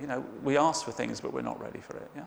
You 0.01 0.07
know, 0.07 0.25
we 0.43 0.57
ask 0.57 0.83
for 0.83 0.91
things, 0.91 1.21
but 1.21 1.31
we're 1.31 1.41
not 1.41 1.61
ready 1.61 1.79
for 1.79 1.95
it, 1.97 2.09
yeah? 2.15 2.23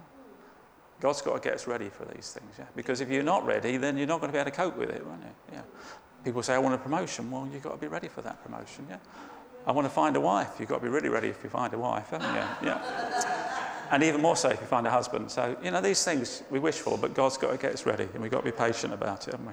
God's 1.00 1.20
got 1.20 1.34
to 1.34 1.40
get 1.40 1.54
us 1.54 1.66
ready 1.66 1.88
for 1.88 2.04
these 2.04 2.32
things, 2.32 2.54
yeah? 2.56 2.66
Because 2.76 3.00
if 3.00 3.10
you're 3.10 3.24
not 3.24 3.44
ready, 3.44 3.76
then 3.76 3.98
you're 3.98 4.06
not 4.06 4.20
going 4.20 4.30
to 4.30 4.32
be 4.32 4.38
able 4.38 4.50
to 4.50 4.56
cope 4.56 4.76
with 4.76 4.90
it, 4.90 5.04
won't 5.04 5.22
you? 5.22 5.54
Yeah. 5.54 5.62
People 6.24 6.42
say, 6.42 6.54
I 6.54 6.58
want 6.58 6.74
a 6.74 6.78
promotion. 6.78 7.30
Well, 7.30 7.48
you've 7.52 7.62
got 7.62 7.72
to 7.72 7.78
be 7.78 7.88
ready 7.88 8.08
for 8.08 8.22
that 8.22 8.42
promotion, 8.44 8.86
yeah? 8.88 8.98
I 9.66 9.72
want 9.72 9.86
to 9.86 9.90
find 9.90 10.14
a 10.16 10.20
wife. 10.20 10.56
You've 10.60 10.68
got 10.68 10.76
to 10.76 10.82
be 10.82 10.88
really 10.88 11.08
ready 11.08 11.28
if 11.28 11.42
you 11.42 11.50
find 11.50 11.74
a 11.74 11.78
wife, 11.78 12.10
haven't 12.10 12.32
you? 12.32 12.68
Yeah. 12.68 13.88
and 13.90 14.02
even 14.02 14.20
more 14.20 14.36
so 14.36 14.50
if 14.50 14.60
you 14.60 14.66
find 14.66 14.86
a 14.86 14.90
husband. 14.90 15.30
So, 15.30 15.56
you 15.62 15.70
know, 15.70 15.80
these 15.80 16.04
things 16.04 16.42
we 16.50 16.58
wish 16.58 16.76
for, 16.76 16.96
but 16.96 17.12
God's 17.12 17.38
got 17.38 17.50
to 17.50 17.58
get 17.58 17.72
us 17.72 17.86
ready, 17.86 18.08
and 18.14 18.22
we've 18.22 18.30
got 18.30 18.44
to 18.44 18.50
be 18.50 18.56
patient 18.56 18.92
about 18.92 19.26
it, 19.26 19.32
haven't 19.32 19.46
we? 19.46 19.52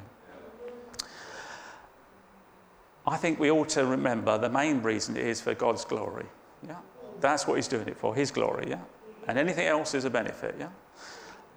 I 3.08 3.18
think 3.18 3.40
we 3.40 3.50
ought 3.50 3.70
to 3.70 3.86
remember 3.86 4.38
the 4.38 4.50
main 4.50 4.84
reason 4.84 5.18
it 5.18 5.26
is 5.26 5.42
for 5.42 5.54
God's 5.56 5.86
glory. 5.86 6.28
Yeah? 6.66 6.76
That's 7.22 7.48
what 7.48 7.56
He's 7.56 7.68
doing 7.68 7.88
it 7.88 7.98
for, 7.98 8.14
His 8.16 8.32
glory, 8.32 8.70
yeah? 8.70 8.82
And 9.28 9.38
anything 9.38 9.68
else 9.68 9.94
is 9.94 10.06
a 10.06 10.10
benefit, 10.10 10.56
yeah? 10.60 10.70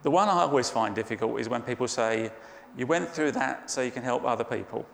The 0.02 0.10
one 0.10 0.28
I 0.28 0.42
always 0.42 0.70
find 0.70 0.94
difficult 0.94 1.40
is 1.40 1.48
when 1.48 1.62
people 1.62 1.88
say, 1.88 2.30
You 2.76 2.86
went 2.86 3.08
through 3.10 3.32
that 3.32 3.70
so 3.70 3.80
you 3.80 3.90
can 3.90 4.02
help 4.02 4.24
other 4.24 4.44
people. 4.44 4.86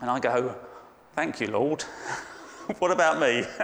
And 0.00 0.10
I 0.10 0.20
go, 0.20 0.54
Thank 1.14 1.40
you, 1.40 1.46
Lord. 1.48 1.82
what 2.78 2.90
about 2.90 3.18
me? 3.18 3.44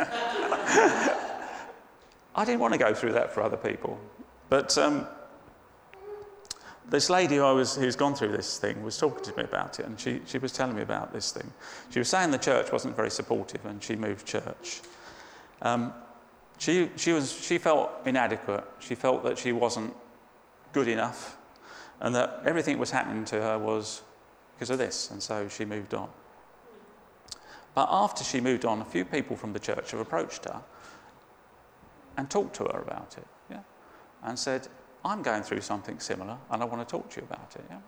I 2.34 2.44
didn't 2.46 2.60
want 2.60 2.72
to 2.72 2.78
go 2.78 2.94
through 2.94 3.12
that 3.12 3.32
for 3.32 3.42
other 3.42 3.58
people. 3.58 4.00
But 4.48 4.76
um, 4.78 5.06
this 6.88 7.10
lady 7.10 7.36
who 7.36 7.42
I 7.42 7.52
was, 7.52 7.76
who's 7.76 7.96
gone 7.96 8.14
through 8.14 8.32
this 8.32 8.58
thing 8.58 8.82
was 8.82 8.96
talking 8.96 9.22
to 9.24 9.36
me 9.36 9.44
about 9.44 9.80
it, 9.80 9.86
and 9.86 10.00
she, 10.00 10.22
she 10.26 10.38
was 10.38 10.52
telling 10.52 10.76
me 10.76 10.82
about 10.82 11.12
this 11.12 11.32
thing. 11.32 11.52
She 11.90 11.98
was 11.98 12.08
saying 12.08 12.30
the 12.30 12.38
church 12.38 12.72
wasn't 12.72 12.96
very 12.96 13.10
supportive, 13.10 13.64
and 13.66 13.82
she 13.82 13.96
moved 13.96 14.26
church. 14.26 14.80
Um, 15.62 15.92
she, 16.58 16.90
she, 16.96 17.12
was, 17.12 17.32
she 17.32 17.58
felt 17.58 17.90
inadequate. 18.04 18.64
She 18.80 18.94
felt 18.94 19.24
that 19.24 19.38
she 19.38 19.52
wasn't 19.52 19.94
good 20.72 20.88
enough, 20.88 21.36
and 22.00 22.14
that 22.14 22.42
everything 22.44 22.74
that 22.74 22.80
was 22.80 22.90
happening 22.90 23.24
to 23.26 23.40
her 23.40 23.58
was 23.58 24.02
because 24.54 24.70
of 24.70 24.78
this, 24.78 25.10
and 25.10 25.22
so 25.22 25.48
she 25.48 25.64
moved 25.64 25.94
on. 25.94 26.08
But 27.74 27.88
after 27.90 28.22
she 28.22 28.40
moved 28.40 28.64
on, 28.64 28.80
a 28.80 28.84
few 28.84 29.04
people 29.04 29.36
from 29.36 29.52
the 29.52 29.58
church 29.58 29.92
have 29.92 30.00
approached 30.00 30.44
her 30.44 30.62
and 32.16 32.28
talked 32.28 32.54
to 32.56 32.64
her 32.64 32.80
about 32.80 33.16
it, 33.16 33.26
yeah, 33.50 33.60
and 34.22 34.38
said, 34.38 34.68
"I'm 35.04 35.22
going 35.22 35.42
through 35.42 35.62
something 35.62 35.98
similar, 36.00 36.36
and 36.50 36.62
I 36.62 36.64
want 36.64 36.86
to 36.86 36.90
talk 36.90 37.10
to 37.10 37.20
you 37.20 37.26
about 37.28 37.56
it." 37.56 37.64
Yeah, 37.70 37.78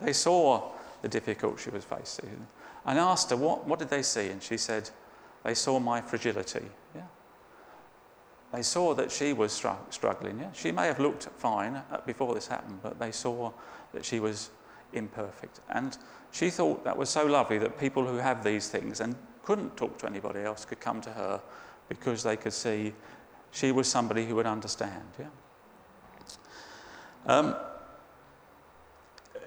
they 0.00 0.12
saw 0.12 0.70
the 1.02 1.08
difficulty 1.08 1.62
she 1.62 1.70
was 1.70 1.84
facing, 1.84 2.46
and 2.84 2.98
asked 2.98 3.30
her, 3.30 3.36
"What, 3.36 3.66
what 3.66 3.78
did 3.78 3.88
they 3.88 4.02
see?" 4.02 4.28
And 4.28 4.42
she 4.42 4.56
said, 4.56 4.90
"They 5.48 5.54
saw 5.54 5.78
my 5.78 6.00
fragility." 6.02 6.66
Yeah, 6.94 7.06
they 8.52 8.62
saw 8.62 8.94
that 8.94 9.10
she 9.10 9.32
was 9.32 9.52
struggling. 9.90 10.40
Yeah? 10.40 10.52
She 10.52 10.72
may 10.72 10.86
have 10.86 11.00
looked 11.00 11.24
fine 11.36 11.76
uh, 11.76 12.00
before 12.06 12.34
this 12.34 12.48
happened, 12.48 12.80
but 12.82 12.98
they 12.98 13.12
saw 13.12 13.52
that 13.92 14.04
she 14.04 14.20
was 14.20 14.50
imperfect. 14.92 15.60
And 15.70 15.96
she 16.32 16.50
thought 16.50 16.84
that 16.84 16.96
was 16.96 17.10
so 17.10 17.26
lovely 17.26 17.58
that 17.58 17.78
people 17.78 18.06
who 18.06 18.16
have 18.16 18.42
these 18.42 18.68
things 18.68 19.00
and 19.00 19.14
couldn't 19.42 19.76
talk 19.76 19.98
to 19.98 20.06
anybody 20.06 20.40
else 20.40 20.64
could 20.64 20.80
come 20.80 21.00
to 21.02 21.10
her 21.10 21.40
because 21.88 22.22
they 22.22 22.36
could 22.36 22.52
see 22.52 22.92
she 23.50 23.72
was 23.72 23.88
somebody 23.88 24.26
who 24.26 24.34
would 24.34 24.46
understand. 24.46 25.04
Yeah? 25.18 25.26
Um, 27.26 27.56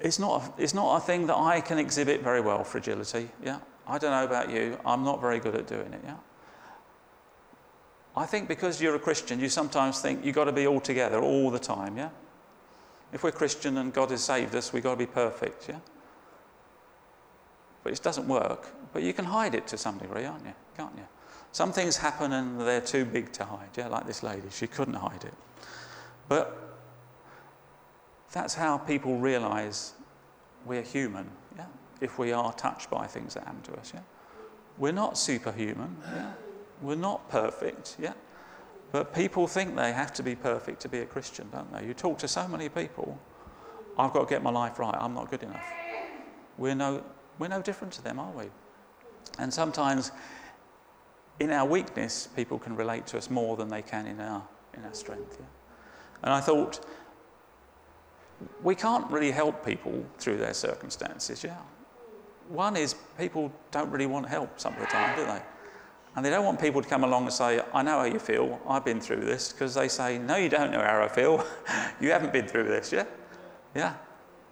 it's, 0.01 0.19
not 0.19 0.41
a, 0.41 0.61
it's 0.61 0.73
not 0.73 0.97
a 0.97 0.99
thing 0.99 1.27
that 1.27 1.37
I 1.37 1.61
can 1.61 1.77
exhibit 1.77 2.21
very 2.21 2.41
well, 2.41 2.63
fragility. 2.63 3.29
Yeah? 3.43 3.59
I 3.91 3.97
don't 3.97 4.11
know 4.11 4.23
about 4.23 4.49
you, 4.49 4.79
I'm 4.85 5.03
not 5.03 5.19
very 5.19 5.39
good 5.39 5.53
at 5.53 5.67
doing 5.67 5.91
it. 5.91 6.01
Yeah? 6.05 6.15
I 8.15 8.25
think 8.25 8.47
because 8.47 8.81
you're 8.81 8.95
a 8.95 8.99
Christian, 8.99 9.37
you 9.37 9.49
sometimes 9.49 9.99
think 9.99 10.23
you've 10.23 10.35
got 10.35 10.45
to 10.45 10.53
be 10.53 10.65
all 10.65 10.79
together 10.79 11.19
all 11.19 11.51
the 11.51 11.59
time, 11.59 11.97
yeah? 11.97 12.09
If 13.11 13.23
we're 13.23 13.33
Christian 13.33 13.77
and 13.77 13.93
God 13.93 14.11
has 14.11 14.23
saved 14.23 14.55
us, 14.55 14.71
we've 14.71 14.81
got 14.81 14.91
to 14.91 14.97
be 14.97 15.05
perfect, 15.05 15.67
yeah? 15.67 15.79
But 17.83 17.91
it 17.91 18.01
doesn't 18.01 18.29
work. 18.29 18.69
But 18.93 19.03
you 19.03 19.11
can 19.11 19.25
hide 19.25 19.55
it 19.55 19.67
to 19.67 19.77
some 19.77 19.97
degree, 19.97 20.23
aren't 20.23 20.45
you? 20.45 20.53
Can't 20.77 20.95
you? 20.95 21.03
Some 21.51 21.73
things 21.73 21.97
happen 21.97 22.31
and 22.31 22.61
they're 22.61 22.79
too 22.79 23.03
big 23.03 23.33
to 23.33 23.43
hide, 23.43 23.69
yeah, 23.77 23.89
like 23.89 24.07
this 24.07 24.23
lady. 24.23 24.47
She 24.51 24.67
couldn't 24.67 24.93
hide 24.93 25.25
it. 25.25 25.33
But 26.29 26.79
that's 28.31 28.53
how 28.53 28.77
people 28.77 29.17
realize 29.17 29.91
we're 30.65 30.81
human, 30.81 31.29
yeah? 31.57 31.65
If 32.01 32.19
we 32.19 32.33
are 32.33 32.51
touched 32.53 32.89
by 32.89 33.07
things 33.07 33.35
that 33.35 33.43
happen 33.43 33.61
to 33.61 33.79
us, 33.79 33.91
yeah? 33.93 34.01
We're 34.77 34.91
not 34.91 35.17
superhuman, 35.17 35.95
yeah? 36.13 36.33
We're 36.81 36.95
not 36.95 37.29
perfect, 37.29 37.95
yeah? 37.99 38.13
But 38.91 39.13
people 39.13 39.47
think 39.47 39.75
they 39.75 39.93
have 39.93 40.11
to 40.13 40.23
be 40.23 40.35
perfect 40.35 40.81
to 40.81 40.89
be 40.89 40.99
a 40.99 41.05
Christian, 41.05 41.47
don't 41.51 41.71
they? 41.71 41.85
You 41.85 41.93
talk 41.93 42.17
to 42.19 42.27
so 42.27 42.47
many 42.47 42.67
people, 42.67 43.19
I've 43.97 44.11
got 44.13 44.27
to 44.27 44.33
get 44.33 44.43
my 44.43 44.49
life 44.49 44.79
right, 44.79 44.95
I'm 44.99 45.13
not 45.13 45.29
good 45.29 45.43
enough. 45.43 45.65
We're 46.57 46.75
no, 46.75 47.03
we're 47.39 47.47
no 47.47 47.61
different 47.61 47.93
to 47.93 48.03
them, 48.03 48.19
are 48.19 48.31
we? 48.31 48.45
And 49.39 49.53
sometimes 49.53 50.11
in 51.39 51.51
our 51.51 51.65
weakness, 51.65 52.27
people 52.35 52.59
can 52.59 52.75
relate 52.75 53.07
to 53.07 53.17
us 53.17 53.29
more 53.29 53.55
than 53.55 53.69
they 53.69 53.81
can 53.81 54.07
in 54.07 54.19
our, 54.19 54.43
in 54.73 54.83
our 54.83 54.93
strength. 54.93 55.37
Yeah? 55.39 55.45
And 56.23 56.33
I 56.33 56.41
thought, 56.41 56.85
we 58.63 58.75
can't 58.75 59.09
really 59.11 59.31
help 59.31 59.65
people 59.65 60.05
through 60.17 60.37
their 60.37 60.53
circumstances, 60.53 61.43
yeah? 61.43 61.57
One 62.51 62.75
is 62.75 62.95
people 63.17 63.51
don't 63.71 63.89
really 63.89 64.05
want 64.05 64.27
help 64.27 64.59
some 64.59 64.73
of 64.73 64.79
the 64.79 64.85
time, 64.87 65.15
do 65.15 65.25
they? 65.25 65.41
And 66.15 66.25
they 66.25 66.29
don't 66.29 66.43
want 66.43 66.59
people 66.59 66.81
to 66.81 66.89
come 66.89 67.05
along 67.05 67.23
and 67.23 67.33
say, 67.33 67.61
I 67.73 67.81
know 67.81 67.99
how 67.99 68.03
you 68.03 68.19
feel, 68.19 68.59
I've 68.67 68.83
been 68.83 68.99
through 68.99 69.21
this, 69.21 69.53
because 69.53 69.73
they 69.73 69.87
say, 69.87 70.17
No, 70.17 70.35
you 70.35 70.49
don't 70.49 70.71
know 70.71 70.81
how 70.81 71.01
I 71.01 71.07
feel. 71.07 71.45
you 72.01 72.11
haven't 72.11 72.33
been 72.33 72.47
through 72.47 72.65
this, 72.65 72.91
yeah? 72.91 73.05
Yeah. 73.73 73.95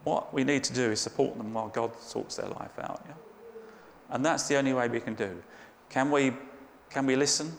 What 0.06 0.34
we 0.34 0.46
need 0.46 0.63
to 0.63 0.74
do 0.74 0.91
is 0.91 1.01
support 1.01 1.38
them 1.38 1.53
while 1.53 1.68
God 1.68 1.91
sorts 2.00 2.38
their 2.38 2.48
life 2.48 2.79
out, 2.79 3.03
yeah? 3.06 3.15
And 4.12 4.25
that's 4.25 4.48
the 4.48 4.56
only 4.56 4.74
way 4.74 4.88
we 4.88 5.01
can 5.01 5.15
do. 5.15 5.44
Can 5.89 6.10
we, 6.10 6.32
can 6.89 7.06
we 7.06 7.18
listen? 7.18 7.51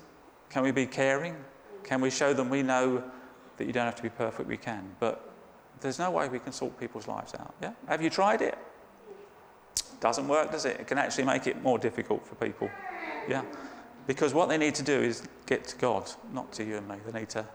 Can 0.49 0.63
we 0.63 0.71
be 0.71 0.87
caring? 0.87 1.37
Can 1.85 2.01
we 2.01 2.11
show 2.11 2.33
them 2.33 2.49
we 2.49 2.63
know 2.63 3.05
that 3.59 3.67
you 3.67 3.73
don't 3.73 3.85
have 3.85 3.97
to 3.97 4.03
be 4.03 4.09
perfect? 4.09 4.49
We 4.49 4.57
can. 4.57 4.97
But 4.99 5.31
there's 5.81 5.99
no 5.99 6.11
way 6.11 6.29
we 6.29 6.39
can 6.39 6.53
sort 6.53 6.79
people's 6.81 7.07
lives 7.07 7.35
out, 7.35 7.55
yeah? 7.61 7.73
Have 7.87 8.03
you 8.03 8.09
tried 8.09 8.41
it? 8.41 8.57
Doesn't 10.01 10.29
work, 10.29 10.51
does 10.51 10.65
it? 10.65 10.81
It 10.81 10.87
can 10.87 10.99
actually 10.99 11.25
make 11.25 11.47
it 11.47 11.63
more 11.63 11.79
difficult 11.79 12.27
for 12.27 12.35
people. 12.35 12.71
Yeah? 13.29 13.43
Because 14.07 14.33
what 14.35 14.49
they 14.49 14.59
need 14.59 14.75
to 14.77 14.83
do 14.83 14.99
is 14.99 15.29
get 15.47 15.65
to 15.69 15.77
God, 15.77 16.11
not 16.33 16.51
to 16.53 16.65
you 16.65 16.77
and 16.77 16.89
me. 16.89 16.97
They 17.07 17.21
need 17.21 17.29
to, 17.31 17.47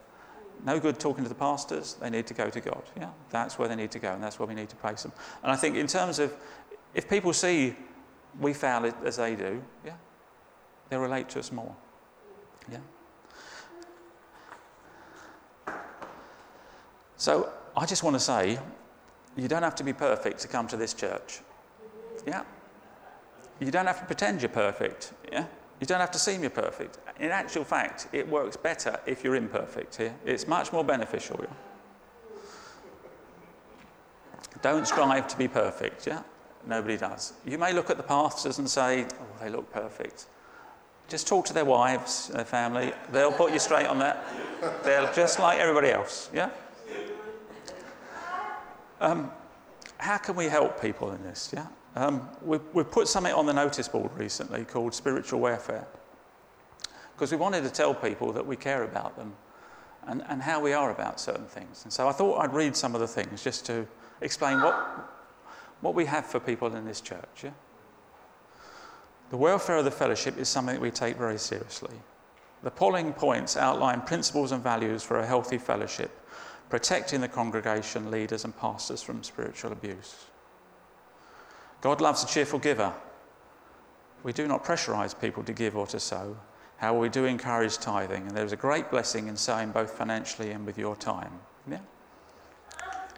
no 0.63 0.79
good 0.79 0.99
talking 0.99 1.23
to 1.23 1.29
the 1.29 1.35
pastors, 1.35 1.95
they 1.95 2.09
need 2.09 2.27
to 2.27 2.33
go 2.33 2.49
to 2.49 2.61
God. 2.61 2.83
Yeah? 2.97 3.09
That's 3.31 3.57
where 3.57 3.67
they 3.67 3.75
need 3.75 3.91
to 3.91 3.99
go, 3.99 4.13
and 4.13 4.23
that's 4.23 4.39
where 4.39 4.47
we 4.47 4.53
need 4.53 4.69
to 4.69 4.75
place 4.75 5.03
them. 5.03 5.11
And 5.43 5.51
I 5.51 5.55
think, 5.55 5.75
in 5.75 5.87
terms 5.87 6.19
of, 6.19 6.33
if 6.93 7.09
people 7.09 7.33
see 7.33 7.75
we 8.39 8.53
fail 8.53 8.91
as 9.03 9.17
they 9.17 9.35
do, 9.35 9.63
yeah, 9.85 9.93
they'll 10.89 10.99
relate 10.99 11.29
to 11.29 11.39
us 11.39 11.51
more. 11.51 11.75
Yeah? 12.71 12.79
So 17.17 17.49
I 17.75 17.85
just 17.85 18.03
want 18.03 18.15
to 18.15 18.19
say, 18.19 18.59
you 19.35 19.47
don't 19.47 19.63
have 19.63 19.75
to 19.75 19.83
be 19.83 19.93
perfect 19.93 20.39
to 20.39 20.47
come 20.47 20.67
to 20.67 20.77
this 20.77 20.93
church. 20.93 21.39
Yeah? 22.25 22.43
You 23.59 23.71
don't 23.71 23.85
have 23.85 23.99
to 23.99 24.05
pretend 24.05 24.41
you're 24.41 24.49
perfect. 24.49 25.13
Yeah? 25.31 25.45
You 25.79 25.87
don't 25.87 25.99
have 25.99 26.11
to 26.11 26.19
seem 26.19 26.41
you're 26.41 26.49
perfect. 26.49 26.97
In 27.19 27.31
actual 27.31 27.63
fact, 27.63 28.07
it 28.11 28.27
works 28.27 28.57
better 28.57 28.99
if 29.05 29.23
you're 29.23 29.35
imperfect 29.35 29.95
here. 29.95 30.13
It's 30.25 30.47
much 30.47 30.73
more 30.73 30.83
beneficial. 30.83 31.39
Yeah? 31.39 31.47
Don't 34.61 34.87
strive 34.87 35.27
to 35.27 35.37
be 35.37 35.47
perfect. 35.47 36.07
Yeah? 36.07 36.23
Nobody 36.65 36.97
does. 36.97 37.33
You 37.45 37.57
may 37.57 37.73
look 37.73 37.89
at 37.89 37.97
the 37.97 38.03
pastors 38.03 38.57
and 38.57 38.69
say, 38.69 39.05
oh, 39.05 39.43
they 39.43 39.49
look 39.49 39.71
perfect. 39.71 40.25
Just 41.07 41.27
talk 41.27 41.45
to 41.45 41.53
their 41.53 41.65
wives, 41.65 42.29
their 42.29 42.45
family. 42.45 42.91
They'll 43.11 43.31
put 43.31 43.53
you 43.53 43.59
straight 43.59 43.85
on 43.85 43.99
that. 43.99 44.25
They're 44.83 45.11
just 45.13 45.39
like 45.39 45.59
everybody 45.59 45.89
else. 45.89 46.29
Yeah? 46.33 46.49
Um, 48.99 49.31
how 49.97 50.17
can 50.17 50.35
we 50.35 50.45
help 50.45 50.81
people 50.81 51.11
in 51.11 51.21
this? 51.23 51.51
Yeah? 51.53 51.67
Um, 51.95 52.29
we, 52.41 52.59
we've 52.73 52.91
put 52.91 53.07
something 53.07 53.33
on 53.33 53.45
the 53.45 53.53
notice 53.53 53.87
board 53.87 54.11
recently 54.17 54.65
called 54.65 54.93
spiritual 54.93 55.39
welfare 55.39 55.87
because 57.13 57.31
we 57.31 57.37
wanted 57.37 57.63
to 57.63 57.69
tell 57.69 57.93
people 57.93 58.33
that 58.33 58.45
we 58.45 58.57
care 58.57 58.83
about 58.83 59.15
them 59.15 59.33
and, 60.07 60.21
and 60.27 60.41
how 60.41 60.59
we 60.59 60.73
are 60.73 60.91
about 60.91 61.19
certain 61.19 61.45
things. 61.45 61.83
And 61.83 61.93
so 61.93 62.07
I 62.07 62.11
thought 62.11 62.39
I'd 62.39 62.53
read 62.53 62.75
some 62.75 62.93
of 62.93 63.01
the 63.01 63.07
things 63.07 63.41
just 63.41 63.65
to 63.67 63.87
explain 64.19 64.61
what, 64.61 64.75
what 65.79 65.95
we 65.95 66.05
have 66.05 66.25
for 66.25 66.39
people 66.39 66.75
in 66.75 66.85
this 66.85 66.99
church. 66.99 67.43
Yeah? 67.43 67.51
The 69.29 69.37
welfare 69.37 69.77
of 69.77 69.85
the 69.85 69.91
fellowship 69.91 70.37
is 70.37 70.49
something 70.49 70.75
that 70.75 70.81
we 70.81 70.91
take 70.91 71.15
very 71.15 71.39
seriously. 71.39 71.95
The 72.63 72.71
polling 72.71 73.13
points 73.13 73.55
outline 73.55 74.01
principles 74.01 74.51
and 74.51 74.61
values 74.61 75.01
for 75.01 75.19
a 75.19 75.25
healthy 75.25 75.57
fellowship 75.57 76.11
protecting 76.69 77.21
the 77.21 77.27
congregation, 77.27 78.09
leaders, 78.09 78.43
and 78.43 78.57
pastors 78.57 79.01
from 79.01 79.23
spiritual 79.23 79.71
abuse. 79.71 80.15
God 81.85 82.01
loves 82.01 82.23
a 82.23 82.25
cheerful 82.25 82.57
giver. 82.57 82.91
We 84.23 84.33
do 84.33 84.47
not 84.47 84.65
pressurize 84.65 85.13
people 85.21 85.43
to 85.43 85.53
give 85.53 85.77
or 85.77 85.85
to 85.85 85.99
sow. 85.99 86.35
However, 86.77 86.97
we 86.97 87.09
do 87.09 87.25
encourage 87.25 87.77
tithing, 87.77 88.25
and 88.25 88.31
there 88.31 88.43
is 88.43 88.53
a 88.53 88.55
great 88.55 88.89
blessing 88.89 89.27
in 89.27 89.37
sowing 89.37 89.69
both 89.69 89.91
financially 89.91 90.49
and 90.49 90.65
with 90.65 90.79
your 90.79 90.95
time. 90.95 91.31
Yeah? 91.69 91.81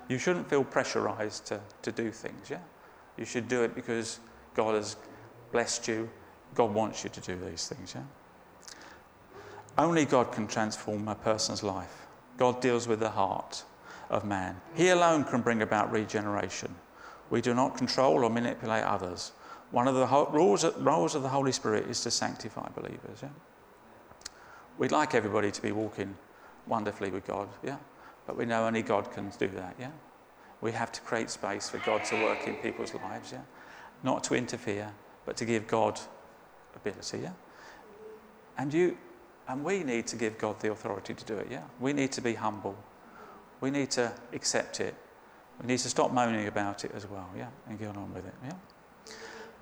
You 0.09 0.17
shouldn't 0.17 0.49
feel 0.49 0.65
pressurized 0.65 1.45
to, 1.45 1.61
to 1.81 1.93
do 1.93 2.11
things, 2.11 2.49
yeah? 2.49 2.59
You 3.15 3.23
should 3.23 3.47
do 3.47 3.63
it 3.63 3.73
because 3.73 4.19
God 4.53 4.75
has 4.75 4.97
blessed 5.53 5.87
you. 5.87 6.09
God 6.53 6.73
wants 6.73 7.05
you 7.05 7.09
to 7.11 7.21
do 7.21 7.37
these 7.49 7.69
things, 7.69 7.95
yeah? 7.95 8.03
Only 9.77 10.03
God 10.03 10.33
can 10.33 10.45
transform 10.45 11.07
a 11.07 11.15
person's 11.15 11.63
life. 11.63 12.05
God 12.35 12.59
deals 12.59 12.85
with 12.85 12.99
the 12.99 13.11
heart 13.11 13.63
of 14.09 14.25
man. 14.25 14.59
He 14.75 14.89
alone 14.89 15.23
can 15.23 15.39
bring 15.39 15.61
about 15.61 15.89
regeneration. 15.89 16.75
We 17.29 17.41
do 17.41 17.53
not 17.53 17.77
control 17.77 18.23
or 18.23 18.29
manipulate 18.29 18.83
others. 18.83 19.31
One 19.71 19.87
of 19.87 19.95
the 19.95 20.07
rules, 20.31 20.63
roles 20.77 21.15
of 21.15 21.23
the 21.23 21.29
Holy 21.29 21.51
Spirit 21.51 21.89
is 21.89 22.01
to 22.01 22.11
sanctify 22.11 22.69
believers. 22.75 23.19
Yeah? 23.21 23.29
We'd 24.77 24.91
like 24.91 25.15
everybody 25.15 25.51
to 25.51 25.61
be 25.61 25.71
walking 25.71 26.15
wonderfully 26.67 27.09
with 27.09 27.25
God, 27.25 27.49
yeah? 27.63 27.77
But 28.25 28.37
we 28.37 28.45
know 28.45 28.65
only 28.65 28.81
God 28.81 29.11
can 29.11 29.31
do 29.39 29.47
that, 29.49 29.75
yeah? 29.79 29.91
We 30.61 30.71
have 30.71 30.91
to 30.91 31.01
create 31.01 31.29
space 31.29 31.69
for 31.69 31.79
God 31.79 32.03
to 32.05 32.15
work 32.23 32.47
in 32.47 32.55
people's 32.55 32.93
lives, 32.93 33.31
yeah? 33.31 33.41
Not 34.03 34.23
to 34.25 34.35
interfere, 34.35 34.91
but 35.25 35.35
to 35.37 35.45
give 35.45 35.67
God 35.67 35.99
ability, 36.75 37.19
yeah? 37.19 37.33
And 38.57 38.73
you, 38.73 38.97
and 39.47 39.63
we 39.63 39.83
need 39.83 40.07
to 40.07 40.15
give 40.15 40.37
God 40.37 40.59
the 40.59 40.71
authority 40.71 41.13
to 41.13 41.25
do 41.25 41.35
it, 41.35 41.47
yeah? 41.49 41.63
We 41.79 41.93
need 41.93 42.11
to 42.13 42.21
be 42.21 42.33
humble. 42.33 42.77
We 43.61 43.71
need 43.71 43.91
to 43.91 44.11
accept 44.33 44.79
it. 44.79 44.95
We 45.61 45.67
need 45.67 45.79
to 45.79 45.89
stop 45.89 46.11
moaning 46.11 46.47
about 46.47 46.85
it 46.85 46.91
as 46.93 47.07
well, 47.07 47.27
yeah? 47.35 47.47
And 47.67 47.79
get 47.79 47.95
on 47.97 48.13
with 48.13 48.25
it, 48.25 48.33
yeah? 48.43 48.53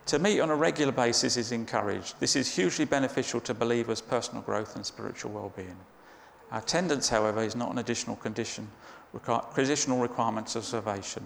To 0.07 0.19
meet 0.19 0.39
on 0.39 0.49
a 0.49 0.55
regular 0.55 0.91
basis 0.91 1.35
is 1.35 1.51
encouraged. 1.51 2.19
This 2.19 2.35
is 2.35 2.53
hugely 2.53 2.85
beneficial 2.85 3.39
to 3.41 3.53
believers' 3.53 4.01
personal 4.01 4.43
growth 4.43 4.75
and 4.75 4.85
spiritual 4.85 5.31
well-being. 5.31 5.77
Our 6.51 6.59
attendance, 6.59 7.09
however, 7.09 7.41
is 7.41 7.55
not 7.55 7.71
an 7.71 7.79
additional 7.79 8.15
condition, 8.17 8.69
conditional 9.53 9.99
requirements 9.99 10.55
of 10.55 10.63
salvation. 10.63 11.25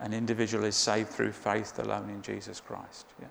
An 0.00 0.12
individual 0.12 0.64
is 0.64 0.76
saved 0.76 1.08
through 1.08 1.32
faith 1.32 1.78
alone 1.78 2.10
in 2.10 2.20
Jesus 2.20 2.60
Christ. 2.60 3.06
Yeah? 3.20 3.28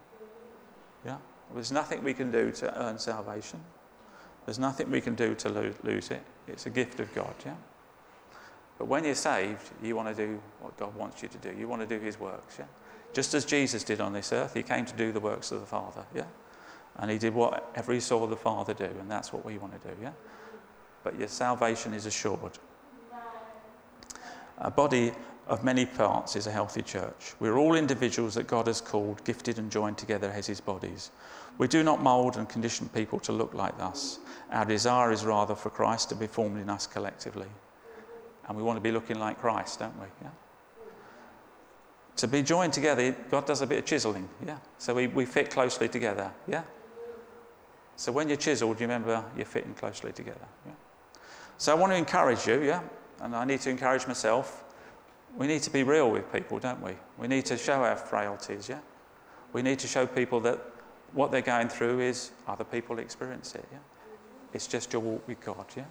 Yeah? 1.05 1.17
There's 1.53 1.71
nothing 1.71 2.03
we 2.03 2.13
can 2.13 2.31
do 2.31 2.51
to 2.51 2.81
earn 2.81 2.97
salvation. 2.97 3.59
There's 4.45 4.59
nothing 4.59 4.89
we 4.89 5.01
can 5.01 5.15
do 5.15 5.35
to 5.35 5.73
lose 5.83 6.09
it. 6.09 6.23
It's 6.47 6.65
a 6.65 6.69
gift 6.71 6.99
of 6.99 7.13
God, 7.13 7.35
yeah? 7.45 7.55
But 8.79 8.87
when 8.87 9.03
you're 9.03 9.13
saved, 9.13 9.69
you 9.83 9.95
want 9.95 10.15
to 10.15 10.25
do 10.25 10.41
what 10.61 10.75
God 10.77 10.95
wants 10.95 11.21
you 11.21 11.27
to 11.27 11.37
do. 11.37 11.53
You 11.55 11.67
want 11.67 11.87
to 11.87 11.99
do 11.99 12.03
His 12.03 12.19
works, 12.19 12.55
yeah? 12.57 12.65
Just 13.13 13.33
as 13.33 13.43
Jesus 13.43 13.83
did 13.83 13.99
on 13.99 14.13
this 14.13 14.31
earth, 14.31 14.53
He 14.53 14.63
came 14.63 14.85
to 14.85 14.95
do 14.95 15.11
the 15.11 15.19
works 15.19 15.51
of 15.51 15.59
the 15.59 15.65
Father, 15.65 16.05
yeah? 16.15 16.23
And 16.95 17.11
He 17.11 17.17
did 17.17 17.35
whatever 17.35 17.93
He 17.93 17.99
saw 17.99 18.25
the 18.25 18.37
Father 18.37 18.73
do, 18.73 18.85
and 18.85 19.11
that's 19.11 19.33
what 19.33 19.45
we 19.45 19.57
want 19.57 19.79
to 19.79 19.87
do, 19.89 19.95
yeah? 20.01 20.13
But 21.03 21.19
your 21.19 21.27
salvation 21.27 21.93
is 21.93 22.05
assured. 22.05 22.57
A 24.59 24.71
body 24.71 25.11
of 25.47 25.63
many 25.63 25.85
parts 25.85 26.37
is 26.37 26.47
a 26.47 26.51
healthy 26.51 26.81
church. 26.81 27.33
We're 27.39 27.57
all 27.57 27.75
individuals 27.75 28.35
that 28.35 28.47
God 28.47 28.67
has 28.67 28.79
called, 28.79 29.23
gifted, 29.25 29.59
and 29.59 29.69
joined 29.69 29.97
together 29.97 30.31
as 30.33 30.47
His 30.47 30.61
bodies. 30.61 31.11
We 31.57 31.67
do 31.67 31.83
not 31.83 32.01
mould 32.01 32.37
and 32.37 32.47
condition 32.47 32.87
people 32.89 33.19
to 33.21 33.33
look 33.33 33.53
like 33.53 33.77
us. 33.81 34.19
Our 34.51 34.63
desire 34.63 35.11
is 35.11 35.25
rather 35.25 35.55
for 35.55 35.69
Christ 35.69 36.07
to 36.09 36.15
be 36.15 36.27
formed 36.27 36.61
in 36.61 36.69
us 36.69 36.87
collectively. 36.87 37.47
And 38.49 38.57
we 38.57 38.63
want 38.63 38.77
to 38.77 38.81
be 38.81 38.91
looking 38.91 39.19
like 39.19 39.39
Christ, 39.39 39.79
don't 39.79 39.97
we? 39.99 40.07
Yeah? 40.23 40.29
To 42.17 42.27
be 42.27 42.41
joined 42.41 42.73
together, 42.73 43.15
God 43.29 43.45
does 43.45 43.61
a 43.61 43.67
bit 43.67 43.77
of 43.77 43.85
chiseling, 43.85 44.27
yeah? 44.45 44.57
So 44.79 44.95
we, 44.95 45.07
we 45.07 45.25
fit 45.25 45.51
closely 45.51 45.87
together, 45.87 46.31
yeah? 46.47 46.63
So 47.95 48.11
when 48.11 48.27
you're 48.27 48.37
chiseled, 48.37 48.79
you 48.79 48.87
remember 48.87 49.23
you're 49.37 49.45
fitting 49.45 49.75
closely 49.75 50.11
together, 50.11 50.47
yeah? 50.65 50.73
So 51.57 51.71
I 51.71 51.75
want 51.75 51.93
to 51.93 51.97
encourage 51.97 52.47
you, 52.47 52.63
yeah? 52.63 52.81
And 53.21 53.35
I 53.35 53.45
need 53.45 53.61
to 53.61 53.69
encourage 53.69 54.07
myself. 54.07 54.65
We 55.37 55.45
need 55.45 55.61
to 55.61 55.69
be 55.69 55.83
real 55.83 56.09
with 56.09 56.31
people, 56.33 56.57
don't 56.59 56.81
we? 56.81 56.93
We 57.19 57.27
need 57.27 57.45
to 57.45 57.57
show 57.57 57.83
our 57.83 57.95
frailties, 57.95 58.67
yeah? 58.67 58.79
We 59.53 59.61
need 59.61 59.77
to 59.79 59.87
show 59.87 60.07
people 60.07 60.39
that 60.41 60.59
what 61.13 61.31
they're 61.31 61.41
going 61.41 61.69
through 61.69 61.99
is 61.99 62.31
other 62.47 62.63
people 62.63 62.97
experience 62.97 63.53
it, 63.53 63.65
yeah? 63.71 63.77
It's 64.53 64.65
just 64.65 64.91
your 64.91 65.03
walk 65.03 65.27
with 65.27 65.39
God, 65.39 65.65
yeah? 65.77 65.85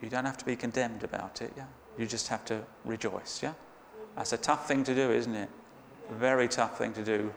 You 0.00 0.08
don't 0.08 0.24
have 0.24 0.36
to 0.38 0.44
be 0.44 0.56
condemned 0.56 1.04
about 1.04 1.42
it, 1.42 1.52
yeah? 1.56 1.66
You 1.98 2.06
just 2.06 2.28
have 2.28 2.44
to 2.46 2.62
rejoice, 2.84 3.42
yeah? 3.42 3.54
That's 4.16 4.32
a 4.32 4.36
tough 4.36 4.68
thing 4.68 4.84
to 4.84 4.94
do, 4.94 5.10
isn't 5.10 5.34
it? 5.34 5.48
A 6.10 6.14
very 6.14 6.48
tough 6.48 6.78
thing 6.78 6.92
to 6.94 7.04
do 7.04 7.32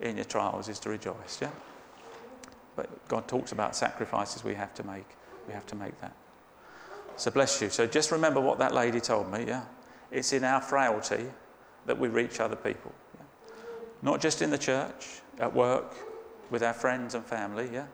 in 0.00 0.16
your 0.16 0.24
trials 0.24 0.68
is 0.68 0.78
to 0.80 0.88
rejoice, 0.90 1.38
yeah? 1.40 1.50
But 2.74 3.08
God 3.08 3.28
talks 3.28 3.52
about 3.52 3.76
sacrifices 3.76 4.42
we 4.42 4.54
have 4.54 4.74
to 4.74 4.86
make. 4.86 5.06
We 5.46 5.52
have 5.52 5.66
to 5.66 5.76
make 5.76 6.00
that. 6.00 6.12
So 7.16 7.30
bless 7.30 7.60
you. 7.60 7.68
So 7.68 7.86
just 7.86 8.10
remember 8.10 8.40
what 8.40 8.58
that 8.58 8.74
lady 8.74 9.00
told 9.00 9.30
me, 9.30 9.44
yeah? 9.46 9.64
It's 10.10 10.32
in 10.32 10.44
our 10.44 10.60
frailty 10.60 11.26
that 11.86 11.98
we 11.98 12.08
reach 12.08 12.40
other 12.40 12.56
people. 12.56 12.92
Yeah? 13.16 13.54
Not 14.02 14.20
just 14.20 14.42
in 14.42 14.50
the 14.50 14.58
church, 14.58 15.20
at 15.38 15.52
work, 15.52 15.94
with 16.50 16.62
our 16.62 16.74
friends 16.74 17.14
and 17.14 17.24
family, 17.24 17.70
yeah? 17.72 17.86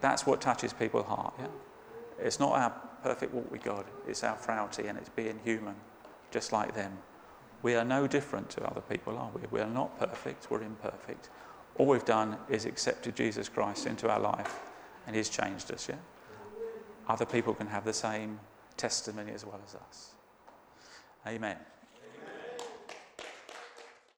That's 0.00 0.26
what 0.26 0.40
touches 0.40 0.72
people's 0.72 1.06
heart, 1.06 1.34
yeah? 1.38 1.46
It's 2.22 2.40
not 2.40 2.52
our 2.52 2.70
perfect 3.02 3.32
walk 3.32 3.50
with 3.50 3.62
God, 3.62 3.84
it's 4.06 4.24
our 4.24 4.36
frailty 4.36 4.86
and 4.86 4.98
it's 4.98 5.08
being 5.08 5.40
human, 5.44 5.74
just 6.30 6.52
like 6.52 6.74
them. 6.74 6.98
We 7.62 7.74
are 7.74 7.84
no 7.84 8.06
different 8.06 8.48
to 8.50 8.64
other 8.64 8.80
people, 8.80 9.16
are 9.18 9.30
we? 9.34 9.42
We 9.50 9.60
are 9.60 9.68
not 9.70 9.98
perfect, 9.98 10.50
we're 10.50 10.62
imperfect. 10.62 11.30
All 11.76 11.86
we've 11.86 12.04
done 12.04 12.36
is 12.48 12.64
accepted 12.64 13.16
Jesus 13.16 13.48
Christ 13.48 13.86
into 13.86 14.10
our 14.10 14.20
life 14.20 14.60
and 15.06 15.16
He's 15.16 15.28
changed 15.28 15.70
us, 15.72 15.88
yeah? 15.88 15.96
Other 17.08 17.26
people 17.26 17.54
can 17.54 17.66
have 17.66 17.84
the 17.84 17.92
same 17.92 18.38
testimony 18.76 19.32
as 19.32 19.44
well 19.44 19.60
as 19.66 19.74
us. 19.74 20.12
Amen. 21.26 21.56